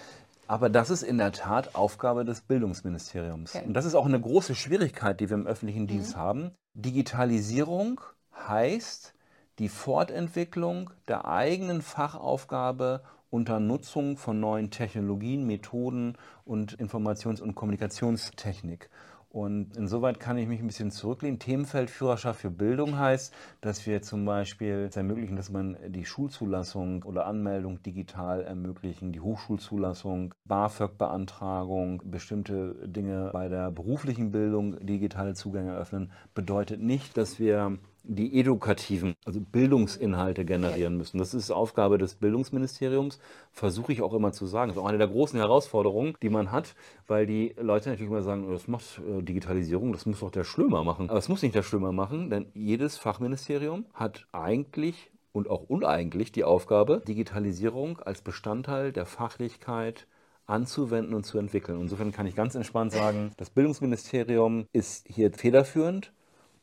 Aber 0.48 0.68
das 0.68 0.90
ist 0.90 1.02
in 1.02 1.18
der 1.18 1.32
Tat 1.32 1.74
Aufgabe 1.74 2.24
des 2.24 2.42
Bildungsministeriums. 2.42 3.54
Okay. 3.54 3.64
Und 3.64 3.74
das 3.74 3.84
ist 3.84 3.94
auch 3.94 4.04
eine 4.04 4.20
große 4.20 4.54
Schwierigkeit, 4.54 5.20
die 5.20 5.30
wir 5.30 5.36
im 5.36 5.46
öffentlichen 5.46 5.86
Dienst 5.86 6.16
mhm. 6.16 6.20
haben. 6.20 6.50
Digitalisierung 6.74 8.00
heißt 8.48 9.14
die 9.58 9.68
Fortentwicklung 9.68 10.90
der 11.08 11.26
eigenen 11.26 11.80
Fachaufgabe 11.80 13.02
unter 13.30 13.60
Nutzung 13.60 14.18
von 14.18 14.40
neuen 14.40 14.70
Technologien, 14.70 15.46
Methoden 15.46 16.18
und 16.44 16.78
Informations- 16.78 17.40
und 17.40 17.54
Kommunikationstechnik. 17.54 18.90
Und 19.32 19.78
insoweit 19.78 20.20
kann 20.20 20.36
ich 20.36 20.46
mich 20.46 20.60
ein 20.60 20.66
bisschen 20.66 20.90
zurücklehnen. 20.90 21.38
Themenfeldführerschaft 21.38 22.42
für 22.42 22.50
Bildung 22.50 22.98
heißt, 22.98 23.32
dass 23.62 23.86
wir 23.86 24.02
zum 24.02 24.26
Beispiel 24.26 24.88
es 24.90 24.96
ermöglichen, 24.96 25.36
dass 25.36 25.50
man 25.50 25.78
die 25.88 26.04
Schulzulassung 26.04 27.02
oder 27.04 27.24
Anmeldung 27.24 27.82
digital 27.82 28.42
ermöglichen, 28.42 29.10
die 29.10 29.20
Hochschulzulassung, 29.20 30.34
BAföG-Beantragung, 30.44 32.02
bestimmte 32.04 32.74
Dinge 32.86 33.30
bei 33.32 33.48
der 33.48 33.70
beruflichen 33.70 34.32
Bildung, 34.32 34.84
digitale 34.84 35.32
Zugänge 35.32 35.70
eröffnen, 35.70 36.12
bedeutet 36.34 36.82
nicht, 36.82 37.16
dass 37.16 37.38
wir 37.38 37.78
die 38.04 38.38
edukativen, 38.40 39.14
also 39.24 39.40
Bildungsinhalte 39.40 40.44
generieren 40.44 40.96
müssen. 40.96 41.18
Das 41.18 41.34
ist 41.34 41.50
Aufgabe 41.50 41.98
des 41.98 42.16
Bildungsministeriums, 42.16 43.18
versuche 43.52 43.92
ich 43.92 44.02
auch 44.02 44.12
immer 44.14 44.32
zu 44.32 44.46
sagen. 44.46 44.68
Das 44.68 44.76
ist 44.76 44.82
auch 44.82 44.88
eine 44.88 44.98
der 44.98 45.08
großen 45.08 45.38
Herausforderungen, 45.38 46.14
die 46.22 46.30
man 46.30 46.50
hat, 46.50 46.74
weil 47.06 47.26
die 47.26 47.54
Leute 47.60 47.90
natürlich 47.90 48.10
immer 48.10 48.22
sagen, 48.22 48.50
das 48.50 48.66
macht 48.66 49.00
äh, 49.06 49.22
Digitalisierung, 49.22 49.92
das 49.92 50.06
muss 50.06 50.20
doch 50.20 50.30
der 50.30 50.44
Schlömer 50.44 50.82
machen. 50.84 51.10
Aber 51.10 51.18
es 51.18 51.28
muss 51.28 51.42
nicht 51.42 51.54
der 51.54 51.62
Schlömer 51.62 51.92
machen, 51.92 52.30
denn 52.30 52.46
jedes 52.54 52.98
Fachministerium 52.98 53.86
hat 53.94 54.26
eigentlich 54.32 55.10
und 55.32 55.48
auch 55.48 55.62
uneigentlich 55.68 56.32
die 56.32 56.44
Aufgabe, 56.44 57.02
Digitalisierung 57.06 58.00
als 58.00 58.20
Bestandteil 58.20 58.92
der 58.92 59.06
Fachlichkeit 59.06 60.06
anzuwenden 60.46 61.14
und 61.14 61.24
zu 61.24 61.38
entwickeln. 61.38 61.80
Insofern 61.80 62.12
kann 62.12 62.26
ich 62.26 62.34
ganz 62.34 62.54
entspannt 62.54 62.92
sagen, 62.92 63.32
das 63.36 63.50
Bildungsministerium 63.50 64.66
ist 64.72 65.06
hier 65.08 65.32
federführend 65.32 66.12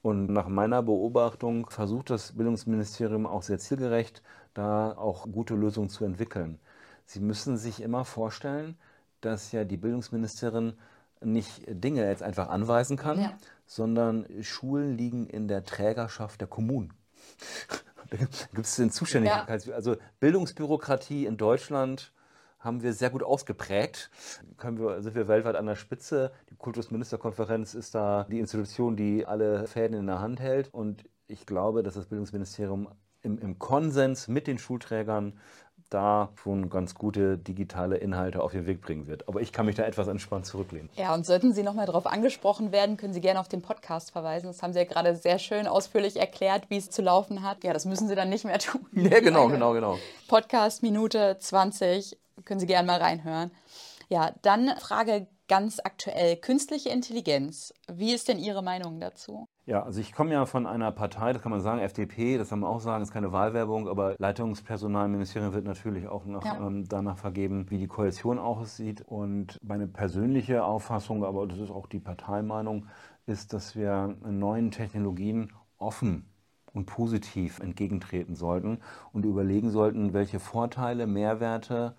und 0.01 0.27
nach 0.27 0.47
meiner 0.47 0.81
Beobachtung 0.81 1.69
versucht 1.69 2.09
das 2.09 2.33
Bildungsministerium 2.33 3.25
auch 3.25 3.43
sehr 3.43 3.59
zielgerecht, 3.59 4.21
da 4.53 4.91
auch 4.93 5.29
gute 5.31 5.55
Lösungen 5.55 5.89
zu 5.89 6.05
entwickeln. 6.05 6.59
Sie 7.05 7.19
müssen 7.19 7.57
sich 7.57 7.81
immer 7.81 8.05
vorstellen, 8.05 8.77
dass 9.21 9.51
ja 9.51 9.63
die 9.63 9.77
Bildungsministerin 9.77 10.73
nicht 11.21 11.63
Dinge 11.67 12.07
jetzt 12.07 12.23
einfach 12.23 12.49
anweisen 12.49 12.95
kann, 12.95 13.19
ja. 13.19 13.33
sondern 13.65 14.25
Schulen 14.41 14.97
liegen 14.97 15.27
in 15.27 15.47
der 15.47 15.65
Trägerschaft 15.65 16.39
der 16.39 16.47
Kommunen. 16.47 16.93
da 18.09 18.17
gibt 18.17 18.65
es 18.65 18.75
den 18.75 18.91
Zuständigkeits... 18.91 19.65
Ja. 19.65 19.75
Also 19.75 19.97
Bildungsbürokratie 20.19 21.25
in 21.25 21.35
Deutschland 21.35 22.13
haben 22.59 22.83
wir 22.83 22.93
sehr 22.93 23.09
gut 23.09 23.23
ausgeprägt. 23.23 24.11
Können 24.57 24.79
wir, 24.79 25.01
sind 25.01 25.15
wir 25.15 25.27
weltweit 25.27 25.55
an 25.55 25.65
der 25.65 25.75
Spitze. 25.75 26.31
Die 26.49 26.55
Kultusministerkonferenz 26.55 27.73
ist 27.73 27.95
da 27.95 28.25
die 28.29 28.39
Institution, 28.39 28.95
die 28.95 29.25
alle 29.25 29.65
Fäden 29.67 29.97
in 29.97 30.07
der 30.07 30.19
Hand 30.19 30.39
hält. 30.39 30.73
Und 30.73 31.05
ich 31.27 31.45
glaube, 31.45 31.83
dass 31.83 31.93
das 31.93 32.07
Bildungsministerium 32.07 32.89
im, 33.21 33.37
im 33.39 33.59
Konsens 33.59 34.27
mit 34.27 34.47
den 34.47 34.57
Schulträgern 34.57 35.39
da 35.89 36.29
schon 36.35 36.69
ganz 36.69 36.95
gute 36.95 37.37
digitale 37.37 37.97
Inhalte 37.97 38.41
auf 38.41 38.51
den 38.51 38.65
Weg 38.65 38.81
bringen 38.81 39.07
wird. 39.07 39.27
Aber 39.27 39.41
ich 39.41 39.51
kann 39.51 39.65
mich 39.65 39.75
da 39.75 39.83
etwas 39.83 40.07
entspannt 40.07 40.45
zurücklehnen. 40.45 40.89
Ja, 40.95 41.13
und 41.13 41.25
sollten 41.25 41.53
Sie 41.53 41.63
nochmal 41.63 41.85
darauf 41.85 42.05
angesprochen 42.05 42.71
werden, 42.71 42.97
können 42.97 43.13
Sie 43.13 43.21
gerne 43.21 43.39
auf 43.39 43.47
den 43.47 43.61
Podcast 43.61 44.11
verweisen. 44.11 44.47
Das 44.47 44.61
haben 44.61 44.73
Sie 44.73 44.79
ja 44.79 44.85
gerade 44.85 45.15
sehr 45.15 45.39
schön 45.39 45.67
ausführlich 45.67 46.17
erklärt, 46.17 46.69
wie 46.69 46.77
es 46.77 46.89
zu 46.89 47.01
laufen 47.01 47.43
hat. 47.43 47.63
Ja, 47.63 47.73
das 47.73 47.85
müssen 47.85 48.07
Sie 48.07 48.15
dann 48.15 48.29
nicht 48.29 48.45
mehr 48.45 48.59
tun. 48.59 48.85
Ja, 48.93 49.19
genau, 49.19 49.47
genau, 49.47 49.73
genau. 49.73 49.97
Podcast 50.27 50.83
Minute 50.83 51.37
20 51.39 52.17
können 52.45 52.59
Sie 52.59 52.67
gerne 52.67 52.87
mal 52.87 52.99
reinhören. 53.01 53.51
Ja, 54.09 54.33
dann 54.41 54.69
Frage 54.79 55.27
ganz 55.49 55.81
aktuell: 55.83 56.37
Künstliche 56.37 56.89
Intelligenz. 56.89 57.73
Wie 57.91 58.13
ist 58.13 58.29
denn 58.29 58.39
Ihre 58.39 58.63
Meinung 58.63 59.01
dazu? 59.01 59.49
Ja, 59.65 59.83
also 59.83 59.99
ich 59.99 60.13
komme 60.13 60.31
ja 60.31 60.45
von 60.45 60.65
einer 60.65 60.91
Partei, 60.91 61.33
das 61.33 61.41
kann 61.41 61.51
man 61.51 61.61
sagen, 61.61 61.79
FDP, 61.81 62.37
das 62.37 62.49
kann 62.49 62.61
man 62.61 62.71
auch 62.71 62.79
sagen, 62.79 63.03
ist 63.03 63.11
keine 63.11 63.31
Wahlwerbung, 63.31 63.87
aber 63.87 64.15
Leitungspersonal 64.17 65.05
im 65.05 65.11
Ministerium 65.11 65.53
wird 65.53 65.65
natürlich 65.65 66.07
auch 66.07 66.25
noch, 66.25 66.43
ja. 66.43 66.57
ähm, 66.57 66.87
danach 66.87 67.17
vergeben, 67.17 67.69
wie 67.69 67.77
die 67.77 67.87
Koalition 67.87 68.39
aussieht. 68.39 69.01
Und 69.01 69.57
meine 69.61 69.87
persönliche 69.87 70.63
Auffassung, 70.63 71.23
aber 71.23 71.45
das 71.45 71.59
ist 71.59 71.71
auch 71.71 71.85
die 71.85 71.99
Parteimeinung, 71.99 72.87
ist, 73.27 73.53
dass 73.53 73.75
wir 73.75 74.15
neuen 74.23 74.71
Technologien 74.71 75.51
offen 75.77 76.25
und 76.73 76.85
positiv 76.85 77.59
entgegentreten 77.59 78.35
sollten 78.35 78.79
und 79.13 79.25
überlegen 79.25 79.69
sollten, 79.69 80.13
welche 80.13 80.39
Vorteile, 80.39 81.07
Mehrwerte 81.07 81.93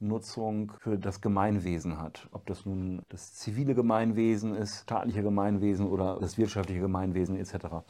Technologienutzung 0.00 0.72
für 0.80 0.98
das 0.98 1.20
Gemeinwesen 1.20 1.98
hat. 1.98 2.28
Ob 2.32 2.46
das 2.46 2.64
nun 2.64 3.02
das 3.10 3.34
zivile 3.34 3.74
Gemeinwesen 3.74 4.54
ist, 4.54 4.82
staatliche 4.82 5.22
Gemeinwesen 5.22 5.86
oder 5.86 6.18
das 6.18 6.38
wirtschaftliche 6.38 6.80
Gemeinwesen 6.80 7.36
etc. 7.36 7.84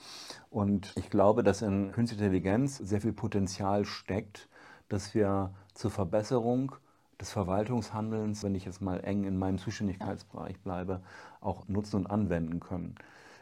Und 0.51 0.93
ich 0.97 1.09
glaube, 1.09 1.43
dass 1.43 1.63
in 1.63 1.93
Künstliche 1.93 2.25
Intelligenz 2.25 2.79
sehr 2.79 3.01
viel 3.01 3.13
Potenzial 3.13 3.85
steckt, 3.85 4.49
dass 4.89 5.15
wir 5.15 5.55
zur 5.75 5.91
Verbesserung 5.91 6.75
des 7.21 7.31
Verwaltungshandelns, 7.31 8.43
wenn 8.43 8.55
ich 8.55 8.65
jetzt 8.65 8.83
mal 8.83 9.01
eng 9.05 9.25
in 9.25 9.39
meinem 9.39 9.59
Zuständigkeitsbereich 9.59 10.59
bleibe, 10.61 11.03
auch 11.41 11.69
nutzen 11.69 11.97
und 11.97 12.07
anwenden 12.09 12.61
können. 12.61 12.97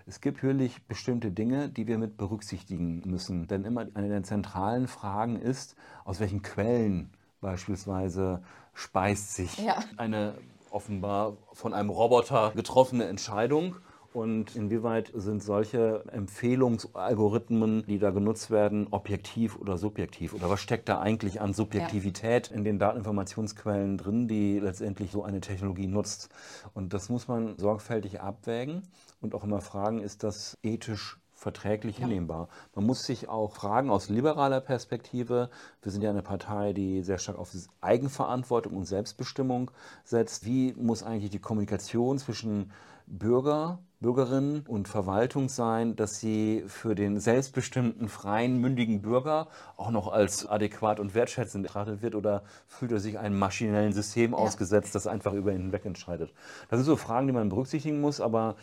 Es 0.06 0.20
gibt 0.20 0.42
natürlich 0.42 0.86
bestimmte 0.86 1.30
Dinge, 1.30 1.68
die 1.68 1.86
wir 1.86 1.98
mit 1.98 2.16
berücksichtigen 2.16 3.02
müssen. 3.04 3.46
Denn 3.46 3.64
immer 3.64 3.86
eine 3.94 4.08
der 4.08 4.22
zentralen 4.22 4.88
Fragen 4.88 5.36
ist, 5.36 5.76
aus 6.04 6.18
welchen 6.18 6.42
Quellen 6.42 7.10
beispielsweise 7.40 8.42
speist 8.74 9.34
sich 9.34 9.58
ja. 9.58 9.78
eine 9.96 10.34
offenbar 10.70 11.36
von 11.52 11.74
einem 11.74 11.90
Roboter 11.90 12.52
getroffene 12.54 13.04
Entscheidung 13.04 13.76
und 14.12 14.56
inwieweit 14.56 15.12
sind 15.14 15.42
solche 15.42 16.02
Empfehlungsalgorithmen, 16.10 17.84
die 17.86 17.98
da 17.98 18.10
genutzt 18.10 18.50
werden, 18.50 18.88
objektiv 18.90 19.56
oder 19.56 19.76
subjektiv? 19.76 20.32
Oder 20.32 20.48
was 20.48 20.60
steckt 20.60 20.88
da 20.88 21.00
eigentlich 21.00 21.40
an 21.40 21.52
Subjektivität 21.52 22.48
ja. 22.48 22.56
in 22.56 22.64
den 22.64 22.78
Dateninformationsquellen 22.78 23.98
drin, 23.98 24.26
die 24.26 24.58
letztendlich 24.58 25.10
so 25.10 25.24
eine 25.24 25.40
Technologie 25.40 25.86
nutzt? 25.86 26.30
Und 26.74 26.94
das 26.94 27.10
muss 27.10 27.28
man 27.28 27.58
sorgfältig 27.58 28.20
abwägen 28.20 28.82
und 29.20 29.34
auch 29.34 29.44
immer 29.44 29.60
fragen, 29.60 30.00
ist 30.00 30.24
das 30.24 30.56
ethisch 30.62 31.20
verträglich 31.38 31.98
ja. 31.98 32.06
hinnehmbar. 32.06 32.48
Man 32.74 32.84
muss 32.84 33.04
sich 33.04 33.28
auch 33.28 33.52
fragen 33.52 33.90
aus 33.90 34.08
liberaler 34.08 34.60
Perspektive, 34.60 35.50
wir 35.82 35.92
sind 35.92 36.02
ja 36.02 36.10
eine 36.10 36.22
Partei, 36.22 36.72
die 36.72 37.02
sehr 37.02 37.18
stark 37.18 37.38
auf 37.38 37.52
Eigenverantwortung 37.80 38.74
und 38.74 38.84
Selbstbestimmung 38.84 39.70
setzt, 40.04 40.44
wie 40.44 40.74
muss 40.74 41.04
eigentlich 41.04 41.30
die 41.30 41.38
Kommunikation 41.38 42.18
zwischen 42.18 42.72
Bürger, 43.06 43.78
Bürgerinnen 44.00 44.64
und 44.68 44.86
Verwaltung 44.86 45.48
sein, 45.48 45.96
dass 45.96 46.20
sie 46.20 46.64
für 46.66 46.94
den 46.94 47.18
selbstbestimmten, 47.18 48.08
freien, 48.08 48.58
mündigen 48.58 49.02
Bürger 49.02 49.48
auch 49.76 49.90
noch 49.90 50.08
als 50.08 50.46
adäquat 50.46 51.00
und 51.00 51.14
wertschätzend 51.14 51.64
betrachtet 51.64 52.02
wird 52.02 52.14
oder 52.14 52.42
fühlt 52.66 52.92
er 52.92 53.00
sich 53.00 53.18
einem 53.18 53.38
maschinellen 53.38 53.92
System 53.92 54.32
ja. 54.32 54.38
ausgesetzt, 54.38 54.94
das 54.94 55.06
einfach 55.06 55.32
über 55.32 55.52
ihn 55.52 55.62
hinweg 55.62 55.84
entscheidet. 55.84 56.32
Das 56.68 56.78
sind 56.78 56.86
so 56.86 56.96
Fragen, 56.96 57.26
die 57.26 57.32
man 57.32 57.48
berücksichtigen 57.48 58.00
muss, 58.00 58.20
aber 58.20 58.56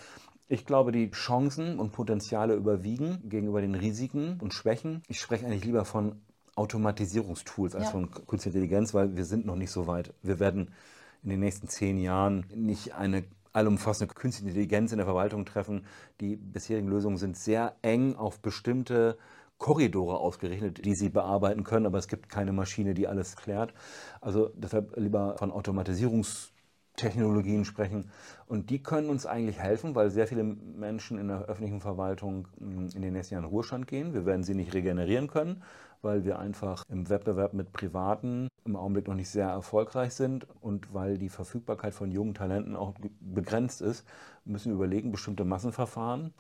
ich 0.48 0.66
glaube, 0.66 0.92
die 0.92 1.10
Chancen 1.12 1.80
und 1.80 1.92
Potenziale 1.92 2.56
überwiegen 2.56 3.30
gegenüber 3.30 3.62
den 3.62 3.76
Risiken 3.76 4.40
und 4.42 4.54
Schwächen. 4.54 5.02
Ich 5.08 5.20
spreche 5.20 5.46
eigentlich 5.46 5.66
lieber 5.66 5.86
von 5.86 6.22
Automatisierungstools 6.56 7.76
als 7.76 7.86
ja. 7.86 7.92
von 7.92 8.12
Künstlicher 8.12 8.56
Intelligenz, 8.56 8.94
weil 8.94 9.16
wir 9.18 9.26
sind 9.26 9.46
noch 9.46 9.56
nicht 9.56 9.72
so 9.72 9.88
weit. 9.88 10.14
Wir 10.22 10.40
werden 10.40 10.72
in 11.24 11.30
den 11.30 11.40
nächsten 11.40 11.68
zehn 11.68 11.98
Jahren 11.98 12.46
nicht 12.54 12.94
eine 12.94 13.24
allumfassende 13.54 14.14
künstliche 14.14 14.50
Intelligenz 14.50 14.92
in 14.92 14.98
der 14.98 15.08
Verwaltung 15.08 15.46
treffen. 15.46 15.86
Die 16.22 16.36
bisherigen 16.36 16.88
Lösungen 16.88 17.18
sind 17.18 17.38
sehr 17.38 17.76
eng 17.82 18.16
auf 18.16 18.40
bestimmte 18.40 19.18
Korridore 19.58 20.18
ausgerichtet, 20.20 20.86
die 20.86 20.96
sie 20.96 21.10
bearbeiten 21.10 21.64
können, 21.64 21.86
aber 21.86 21.98
es 21.98 22.08
gibt 22.08 22.30
keine 22.30 22.52
Maschine, 22.52 22.94
die 22.94 23.08
alles 23.08 23.36
klärt. 23.36 23.74
Also 24.22 24.52
deshalb 24.56 24.96
lieber 24.98 25.38
von 25.38 25.52
Automatisierungstechnologien 26.96 27.66
sprechen. 27.66 28.10
Und 28.48 28.70
die 28.70 28.82
können 28.82 29.10
uns 29.10 29.26
eigentlich 29.26 29.60
helfen, 29.60 29.96
weil 29.96 30.10
sehr 30.10 30.28
viele 30.28 30.44
Menschen 30.44 31.18
in 31.18 31.28
der 31.28 31.46
öffentlichen 31.46 31.82
Verwaltung 31.82 32.48
hm, 32.58 32.90
in 32.96 33.02
den 33.02 33.14
nächsten 33.14 33.36
Jahren 33.36 33.46
in 33.46 33.50
Ruhestand 33.50 33.88
gehen. 33.88 34.14
Wir 34.14 34.26
werden 34.26 34.44
sie 34.44 34.56
nicht 34.56 34.74
regenerieren 34.74 35.28
können, 35.28 35.64
weil 36.02 36.24
wir 36.24 36.40
einfach 36.40 36.84
im 36.90 37.10
Wettbewerb 37.10 37.54
mit 37.54 37.74
Privaten 37.74 38.48
im 38.66 38.76
Augenblick 38.76 39.08
noch 39.08 39.16
nicht 39.16 39.30
sehr 39.30 39.48
erfolgreich 39.48 40.14
sind 40.14 40.48
und 40.62 40.94
weil 40.94 41.18
die 41.18 41.30
Verfügbarkeit 41.30 41.94
von 41.94 42.12
jungen 42.12 42.34
Talenten 42.34 42.76
auch 42.76 42.94
begrenzt 43.20 43.82
ist, 43.82 44.06
müssen 44.44 44.72
wir 44.72 44.76
überlegen, 44.76 45.12
bestimmte 45.12 45.46
Massenverfahren, 45.46 46.34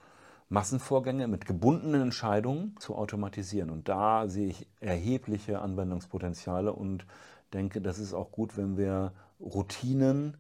Massenvorgänge 0.50 1.28
mit 1.28 1.46
gebundenen 1.46 2.02
Entscheidungen 2.02 2.76
zu 2.80 2.96
automatisieren. 2.96 3.70
Und 3.70 3.90
da 3.90 4.28
sehe 4.28 4.48
ich 4.48 4.68
erhebliche 4.80 5.60
Anwendungspotenziale 5.60 6.72
und 6.72 7.06
denke, 7.54 7.82
das 7.82 8.00
ist 8.00 8.14
auch 8.14 8.32
gut, 8.32 8.58
wenn 8.58 8.78
wir 8.78 9.12
Routinen 9.40 10.38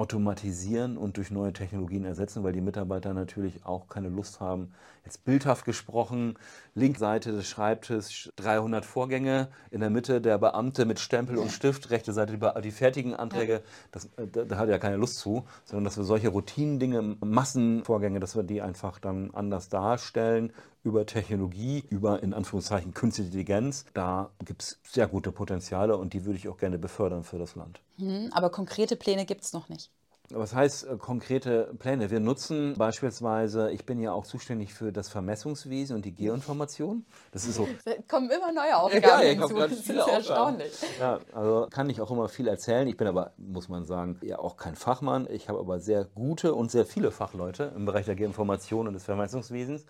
automatisieren 0.00 0.96
und 0.96 1.18
durch 1.18 1.30
neue 1.30 1.52
Technologien 1.52 2.06
ersetzen, 2.06 2.42
weil 2.42 2.54
die 2.54 2.62
Mitarbeiter 2.62 3.12
natürlich 3.12 3.66
auch 3.66 3.86
keine 3.86 4.08
Lust 4.08 4.40
haben. 4.40 4.72
Jetzt 5.04 5.26
bildhaft 5.26 5.66
gesprochen, 5.66 6.38
linke 6.74 6.98
Seite 6.98 7.32
des 7.32 7.46
Schreibtisches 7.46 8.30
300 8.36 8.86
Vorgänge, 8.86 9.48
in 9.70 9.80
der 9.80 9.90
Mitte 9.90 10.22
der 10.22 10.38
Beamte 10.38 10.86
mit 10.86 11.00
Stempel 11.00 11.36
und 11.36 11.52
Stift, 11.52 11.90
rechte 11.90 12.14
Seite 12.14 12.38
die, 12.38 12.62
die 12.62 12.70
fertigen 12.70 13.14
Anträge. 13.14 13.62
Das, 13.92 14.06
äh, 14.16 14.26
da, 14.26 14.44
da 14.44 14.56
hat 14.56 14.68
er 14.68 14.72
ja 14.72 14.78
keine 14.78 14.96
Lust 14.96 15.18
zu, 15.18 15.44
sondern 15.64 15.84
dass 15.84 15.98
wir 15.98 16.04
solche 16.04 16.28
Routinendinge, 16.28 17.16
Massenvorgänge, 17.20 18.20
dass 18.20 18.36
wir 18.36 18.42
die 18.42 18.62
einfach 18.62 19.00
dann 19.00 19.34
anders 19.34 19.68
darstellen, 19.68 20.50
über 20.82 21.06
Technologie, 21.06 21.84
über 21.90 22.22
in 22.22 22.32
Anführungszeichen 22.32 22.94
künstliche 22.94 23.28
Intelligenz. 23.28 23.84
Da 23.94 24.30
gibt 24.44 24.62
es 24.62 24.80
sehr 24.82 25.06
gute 25.06 25.32
Potenziale 25.32 25.96
und 25.96 26.12
die 26.12 26.24
würde 26.24 26.38
ich 26.38 26.48
auch 26.48 26.58
gerne 26.58 26.78
befördern 26.78 27.24
für 27.24 27.38
das 27.38 27.54
Land. 27.54 27.80
Mhm, 27.98 28.30
aber 28.32 28.50
konkrete 28.50 28.96
Pläne 28.96 29.26
gibt 29.26 29.42
es 29.42 29.52
noch 29.52 29.68
nicht. 29.68 29.90
Was 30.32 30.54
heißt 30.54 30.86
äh, 30.86 30.96
konkrete 30.96 31.74
Pläne? 31.78 32.10
Wir 32.10 32.20
nutzen 32.20 32.74
beispielsweise, 32.78 33.72
ich 33.72 33.84
bin 33.84 34.00
ja 34.00 34.12
auch 34.12 34.24
zuständig 34.24 34.72
für 34.72 34.92
das 34.92 35.08
Vermessungswesen 35.08 35.96
und 35.96 36.04
die 36.04 36.12
Geoinformation. 36.12 37.04
Das 37.32 37.44
ist 37.44 37.56
so. 37.56 37.68
Da 37.84 37.94
kommen 38.08 38.30
immer 38.30 38.52
neue 38.52 38.76
Aufgaben 38.76 39.02
ja, 39.02 39.22
ja, 39.22 39.40
hinzu. 39.40 39.58
Das 39.58 39.72
ist 39.72 39.90
erstaunlich. 39.90 40.72
Ja, 41.00 41.18
also 41.32 41.66
kann 41.70 41.90
ich 41.90 42.00
auch 42.00 42.10
immer 42.12 42.28
viel 42.28 42.46
erzählen. 42.46 42.86
Ich 42.86 42.96
bin 42.96 43.08
aber, 43.08 43.32
muss 43.38 43.68
man 43.68 43.84
sagen, 43.84 44.20
ja 44.22 44.38
auch 44.38 44.56
kein 44.56 44.76
Fachmann. 44.76 45.26
Ich 45.30 45.48
habe 45.48 45.58
aber 45.58 45.80
sehr 45.80 46.04
gute 46.04 46.54
und 46.54 46.70
sehr 46.70 46.86
viele 46.86 47.10
Fachleute 47.10 47.72
im 47.74 47.84
Bereich 47.84 48.06
der 48.06 48.14
Geoinformation 48.14 48.86
und 48.86 48.94
des 48.94 49.04
Vermessungswesens. 49.04 49.84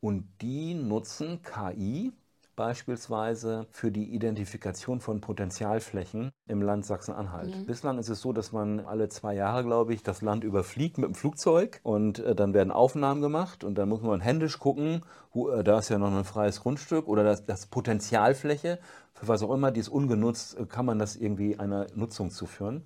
Und 0.00 0.28
die 0.40 0.74
nutzen 0.74 1.42
KI 1.42 2.12
beispielsweise 2.58 3.68
für 3.70 3.92
die 3.92 4.12
Identifikation 4.12 5.00
von 5.00 5.20
Potenzialflächen 5.20 6.32
im 6.48 6.60
Land 6.60 6.84
Sachsen-Anhalt. 6.84 7.54
Mhm. 7.54 7.66
Bislang 7.66 7.98
ist 7.98 8.08
es 8.08 8.20
so, 8.20 8.32
dass 8.32 8.50
man 8.50 8.80
alle 8.80 9.08
zwei 9.08 9.34
Jahre, 9.34 9.62
glaube 9.62 9.94
ich, 9.94 10.02
das 10.02 10.22
Land 10.22 10.42
überfliegt 10.42 10.98
mit 10.98 11.06
dem 11.06 11.14
Flugzeug 11.14 11.78
und 11.84 12.18
äh, 12.18 12.34
dann 12.34 12.54
werden 12.54 12.72
Aufnahmen 12.72 13.22
gemacht 13.22 13.62
und 13.62 13.78
dann 13.78 13.88
muss 13.88 14.02
man 14.02 14.20
händisch 14.20 14.58
gucken, 14.58 15.02
wo, 15.32 15.50
äh, 15.50 15.62
da 15.62 15.78
ist 15.78 15.88
ja 15.88 15.98
noch 15.98 16.12
ein 16.12 16.24
freies 16.24 16.60
Grundstück 16.60 17.06
oder 17.06 17.22
das, 17.22 17.46
das 17.46 17.66
Potenzialfläche, 17.66 18.80
für 19.14 19.28
was 19.28 19.44
auch 19.44 19.54
immer, 19.54 19.70
die 19.70 19.78
ist 19.78 19.88
ungenutzt, 19.88 20.58
äh, 20.58 20.66
kann 20.66 20.84
man 20.84 20.98
das 20.98 21.14
irgendwie 21.14 21.60
einer 21.60 21.86
Nutzung 21.94 22.30
zuführen. 22.30 22.82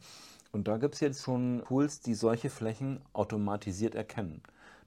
Und 0.52 0.68
da 0.68 0.76
gibt 0.76 0.96
es 0.96 1.00
jetzt 1.00 1.22
schon 1.22 1.62
Tools, 1.66 2.00
die 2.00 2.14
solche 2.14 2.50
Flächen 2.50 3.00
automatisiert 3.14 3.94
erkennen. 3.94 4.42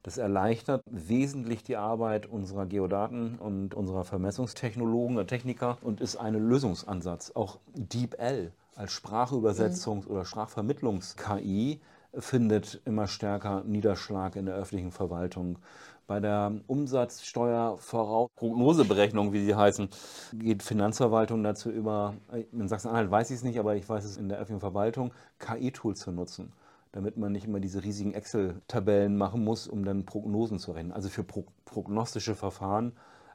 Das 0.06 0.18
erleichtert 0.20 0.84
wesentlich 0.86 1.64
die 1.64 1.78
Arbeit 1.78 2.28
unserer 2.28 2.68
Geodaten 2.68 3.40
und 3.40 3.74
unserer 3.74 4.04
Vermessungstechnologen 4.04 5.18
und 5.18 5.26
Techniker 5.26 5.80
und 5.82 6.00
ist 6.00 6.18
ein 6.18 6.36
Lösungsansatz. 6.36 7.32
Auch 7.34 7.58
DeepL 7.74 8.52
als 8.76 8.92
Sprachübersetzungs- 8.92 10.06
mhm. 10.06 10.12
oder 10.12 10.26
Sprachvermittlungs-KI 10.26 11.80
findet 12.14 12.84
immer 12.86 13.08
stärker 13.08 13.64
Niederschlag 13.64 14.36
in 14.36 14.46
der 14.46 14.54
öffentlichen 14.54 14.92
Verwaltung. 14.92 15.58
Bei 16.06 16.20
der 16.20 16.54
Umsatzsteuervorausprognoseberechnung, 16.68 19.34
wie 19.34 19.44
sie 19.44 19.56
heißen, 19.56 19.90
geht 20.34 20.62
Finanzverwaltung 20.62 21.42
dazu 21.42 21.72
über, 21.72 22.14
in 22.52 22.68
Sachsen-Anhalt 22.68 23.10
weiß 23.10 23.32
ich 23.32 23.38
es 23.38 23.44
nicht, 23.44 23.58
aber 23.58 23.76
ich 23.76 23.90
weiß 23.90 24.06
es 24.06 24.18
in 24.18 24.30
der 24.30 24.38
öffentlichen 24.38 24.60
Verwaltung, 24.60 25.16
KI-Tools 25.40 26.02
zu 26.02 26.12
nutzen 26.12 26.54
damit 26.96 27.18
man 27.18 27.34
nicht 27.34 27.46
immer 27.46 27.60
diese 27.60 27.84
riesigen 27.84 28.14
Excel-Tabellen 28.14 29.18
machen 29.18 29.44
muss, 29.44 29.68
um 29.68 29.84
dann 29.84 30.06
Prognosen 30.06 30.60
zu 30.60 30.72
rechnen. 30.72 30.94
Also 30.94 31.10
für 31.10 31.26
pro 31.26 31.46
prognostische 31.66 32.36
Verfahren 32.36 32.94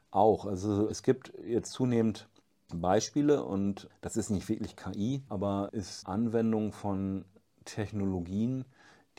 auch. 0.09 0.47
Also 0.47 0.89
es 0.89 1.03
gibt 1.03 1.31
jetzt 1.45 1.71
zunehmend 1.71 2.27
Beispiele 2.73 3.43
und 3.43 3.87
das 4.01 4.17
ist 4.17 4.31
nicht 4.31 4.49
wirklich 4.49 4.75
KI, 4.75 5.21
aber 5.29 5.69
ist 5.73 6.07
Anwendung 6.07 6.71
von 6.71 7.23
Technologien, 7.63 8.65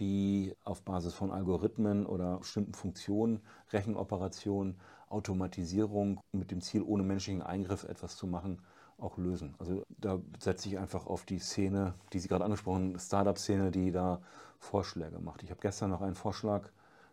die 0.00 0.56
auf 0.64 0.82
Basis 0.82 1.14
von 1.14 1.30
Algorithmen 1.30 2.04
oder 2.04 2.38
bestimmten 2.38 2.74
Funktionen, 2.74 3.42
Rechenoperationen, 3.72 4.74
Automatisierung 5.08 6.18
mit 6.32 6.50
dem 6.50 6.62
Ziel, 6.62 6.82
ohne 6.82 7.04
menschlichen 7.04 7.42
Eingriff 7.42 7.84
etwas 7.84 8.16
zu 8.16 8.26
machen, 8.26 8.60
auch 9.02 9.18
lösen. 9.18 9.54
Also 9.58 9.84
da 9.88 10.20
setze 10.38 10.68
ich 10.68 10.78
einfach 10.78 11.06
auf 11.06 11.24
die 11.24 11.38
Szene, 11.38 11.94
die 12.12 12.18
Sie 12.18 12.28
gerade 12.28 12.44
angesprochen 12.44 12.90
haben, 12.90 12.98
Startup-Szene, 12.98 13.70
die 13.70 13.90
da 13.90 14.20
Vorschläge 14.58 15.18
macht. 15.18 15.42
Ich 15.42 15.50
habe 15.50 15.60
gestern 15.60 15.90
noch 15.90 16.02
einen 16.02 16.14
Vorschlag 16.14 16.68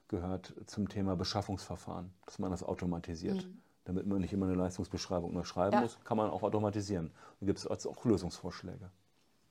gehört 0.08 0.54
zum 0.65 0.89
Thema 0.89 1.15
Beschaffungsverfahren, 1.15 2.12
dass 2.25 2.39
man 2.39 2.52
das 2.52 2.63
automatisiert. 2.63 3.45
Mhm. 3.45 3.62
Damit 3.86 4.06
man 4.06 4.19
nicht 4.19 4.34
immer 4.34 4.45
eine 4.45 4.56
Leistungsbeschreibung 4.56 5.34
nur 5.34 5.45
schreiben 5.45 5.73
ja. 5.73 5.82
muss, 5.82 5.97
kann 6.04 6.17
man 6.17 6.30
auch 6.30 6.43
automatisieren. 6.43 7.12
Und 7.39 7.47
gibt 7.47 7.58
es 7.60 7.88
auch 7.88 8.06
Lösungsvorschläge. 8.06 8.91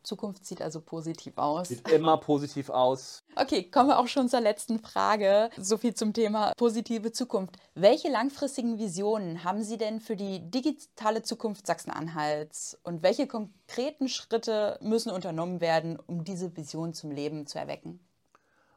Zukunft 0.03 0.47
sieht 0.47 0.63
also 0.63 0.81
positiv 0.81 1.37
aus. 1.37 1.69
Sieht 1.69 1.89
immer 1.89 2.17
positiv 2.19 2.71
aus. 2.71 3.23
Okay, 3.37 3.71
kommen 3.71 3.91
wir 3.91 3.99
auch 3.99 4.09
schon 4.09 4.29
zur 4.29 4.41
letzten 4.41 4.79
Frage. 4.79 5.51
So 5.57 5.77
viel 5.77 5.95
zum 5.95 6.13
Thema 6.13 6.53
positive 6.57 7.13
Zukunft. 7.13 7.57
Welche 7.75 8.09
langfristigen 8.09 8.79
Visionen 8.79 9.45
haben 9.45 9.63
Sie 9.63 9.77
denn 9.77 10.01
für 10.01 10.17
die 10.17 10.51
digitale 10.51 11.23
Zukunft 11.23 11.67
Sachsen-Anhalts 11.67 12.79
und 12.83 13.03
welche 13.03 13.27
konkreten 13.27 14.09
Schritte 14.09 14.79
müssen 14.81 15.11
unternommen 15.11 15.61
werden, 15.61 15.99
um 16.07 16.25
diese 16.25 16.57
Vision 16.57 16.95
zum 16.95 17.11
Leben 17.11 17.47
zu 17.47 17.59
erwecken? 17.59 18.01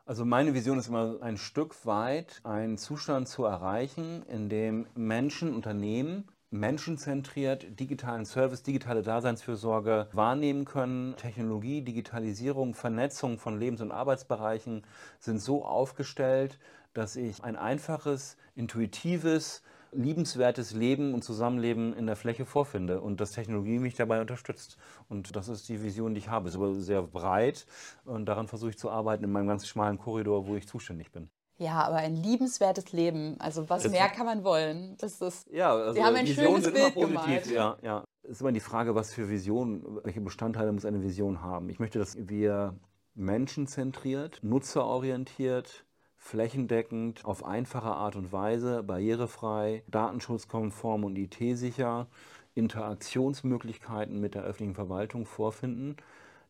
Also 0.06 0.26
meine 0.26 0.54
Vision 0.54 0.80
ist 0.80 0.88
immer 0.88 1.22
ein 1.22 1.38
Stück 1.38 1.86
weit 1.86 2.42
einen 2.44 2.78
Zustand 2.78 3.30
zu 3.30 3.46
erreichen, 3.46 4.24
in 4.24 4.50
dem 4.50 4.88
Menschen, 4.96 5.54
Unternehmen 5.54 6.28
menschenzentriert 6.52 7.80
digitalen 7.80 8.26
Service, 8.26 8.62
digitale 8.62 9.02
Daseinsfürsorge 9.02 10.10
wahrnehmen 10.12 10.66
können. 10.66 11.16
Technologie, 11.16 11.82
Digitalisierung, 11.82 12.74
Vernetzung 12.74 13.40
von 13.40 13.58
Lebens- 13.58 13.82
und 13.82 13.92
Arbeitsbereichen 13.92 14.84
sind 15.20 15.40
so 15.40 15.66
aufgestellt, 15.66 16.60
dass 16.94 17.16
ich 17.16 17.44
ein 17.44 17.56
einfaches, 17.56 18.36
intuitives, 18.54 19.64
liebenswertes 19.94 20.74
Leben 20.74 21.14
und 21.14 21.24
Zusammenleben 21.24 21.94
in 21.94 22.06
der 22.06 22.16
Fläche 22.18 22.46
vorfinde 22.46 23.02
und 23.02 23.22
dass 23.22 23.32
Technologie 23.32 23.80
mich 23.80 23.96
dabei 23.96 24.22
unterstützt. 24.22 24.78
Und 25.10 25.36
das 25.36 25.48
ist 25.48 25.70
die 25.70 25.82
Vision, 25.82 26.14
die 26.14 26.20
ich 26.20 26.30
habe. 26.30 26.50
Es 26.50 26.56
ist 26.56 26.62
aber 26.62 26.76
sehr 26.76 27.02
breit 27.02 27.66
und 28.06 28.26
daran 28.26 28.48
versuche 28.48 28.72
ich 28.72 28.78
zu 28.78 28.90
arbeiten 28.90 29.24
in 29.24 29.32
meinem 29.32 29.48
ganz 29.48 29.68
schmalen 29.68 29.98
Korridor, 29.98 30.48
wo 30.48 30.56
ich 30.56 30.68
zuständig 30.68 31.12
bin. 31.12 31.30
Ja, 31.62 31.84
aber 31.84 31.98
ein 31.98 32.16
liebenswertes 32.16 32.92
Leben. 32.92 33.36
Also 33.38 33.70
was 33.70 33.84
das 33.84 33.92
mehr 33.92 34.10
kann 34.10 34.26
man 34.26 34.44
wollen? 34.44 34.98
Das 34.98 35.22
ist, 35.22 35.48
ja, 35.52 35.72
also 35.72 35.94
Sie 35.94 36.04
haben 36.04 36.16
ein 36.16 36.26
Visionen 36.26 36.64
schönes 36.64 36.74
Bild 36.74 36.96
gemalt. 36.96 37.46
Ja, 37.52 37.78
ja. 37.84 38.04
Es 38.24 38.32
ist 38.32 38.42
immer 38.42 38.52
die 38.52 38.60
Frage, 38.60 38.96
was 38.96 39.14
für 39.14 39.30
Visionen, 39.30 40.00
welche 40.04 40.22
Bestandteile 40.22 40.72
muss 40.72 40.86
eine 40.86 41.04
Vision 41.04 41.44
haben. 41.44 41.70
Ich 41.70 41.78
möchte, 41.78 42.00
dass 42.00 42.18
wir 42.18 42.76
menschenzentriert, 43.14 44.40
nutzerorientiert, 44.42 45.86
flächendeckend, 46.18 47.26
auf 47.26 47.46
einfache 47.46 47.92
Art 47.92 48.16
und 48.16 48.32
Weise, 48.32 48.82
barrierefrei, 48.82 49.84
datenschutzkonform 49.88 51.04
und 51.04 51.16
IT-sicher 51.16 52.08
Interaktionsmöglichkeiten 52.56 54.20
mit 54.20 54.34
der 54.34 54.42
öffentlichen 54.42 54.74
Verwaltung 54.74 55.28
vorfinden, 55.28 55.96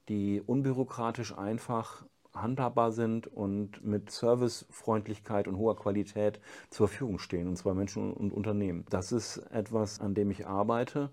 die 0.08 0.42
unbürokratisch 0.42 1.38
einfach 1.38 2.06
handhabbar 2.34 2.92
sind 2.92 3.28
und 3.28 3.84
mit 3.84 4.12
Servicefreundlichkeit 4.12 5.48
und 5.48 5.58
hoher 5.58 5.76
Qualität 5.76 6.40
zur 6.70 6.88
Verfügung 6.88 7.20
stehen, 7.20 7.48
und 7.48 7.58
zwar 7.58 7.74
Menschen 7.74 8.14
und 8.14 8.32
Unternehmen. 8.32 8.86
Das 8.90 9.12
ist 9.12 9.38
etwas, 9.52 10.00
an 10.00 10.14
dem 10.14 10.32
ich 10.32 10.48
arbeite 10.48 11.10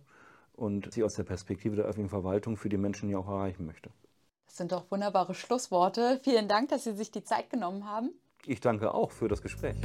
und 0.52 0.92
sie 0.92 1.04
aus 1.04 1.14
der 1.14 1.24
Perspektive 1.24 1.76
der 1.76 1.84
öffentlichen 1.84 2.10
Verwaltung 2.10 2.56
für 2.56 2.68
die 2.68 2.76
Menschen 2.76 3.08
ja 3.08 3.18
auch 3.18 3.28
erreichen 3.28 3.66
möchte. 3.66 3.90
Das 4.46 4.56
sind 4.56 4.72
doch 4.72 4.90
wunderbare 4.90 5.34
Schlussworte. 5.34 6.20
Vielen 6.22 6.48
Dank, 6.48 6.70
dass 6.70 6.84
Sie 6.84 6.92
sich 6.92 7.10
die 7.10 7.22
Zeit 7.22 7.50
genommen 7.50 7.88
haben. 7.88 8.10
Ich 8.46 8.60
danke 8.60 8.94
auch 8.94 9.10
für 9.10 9.28
das 9.28 9.42
Gespräch. 9.42 9.76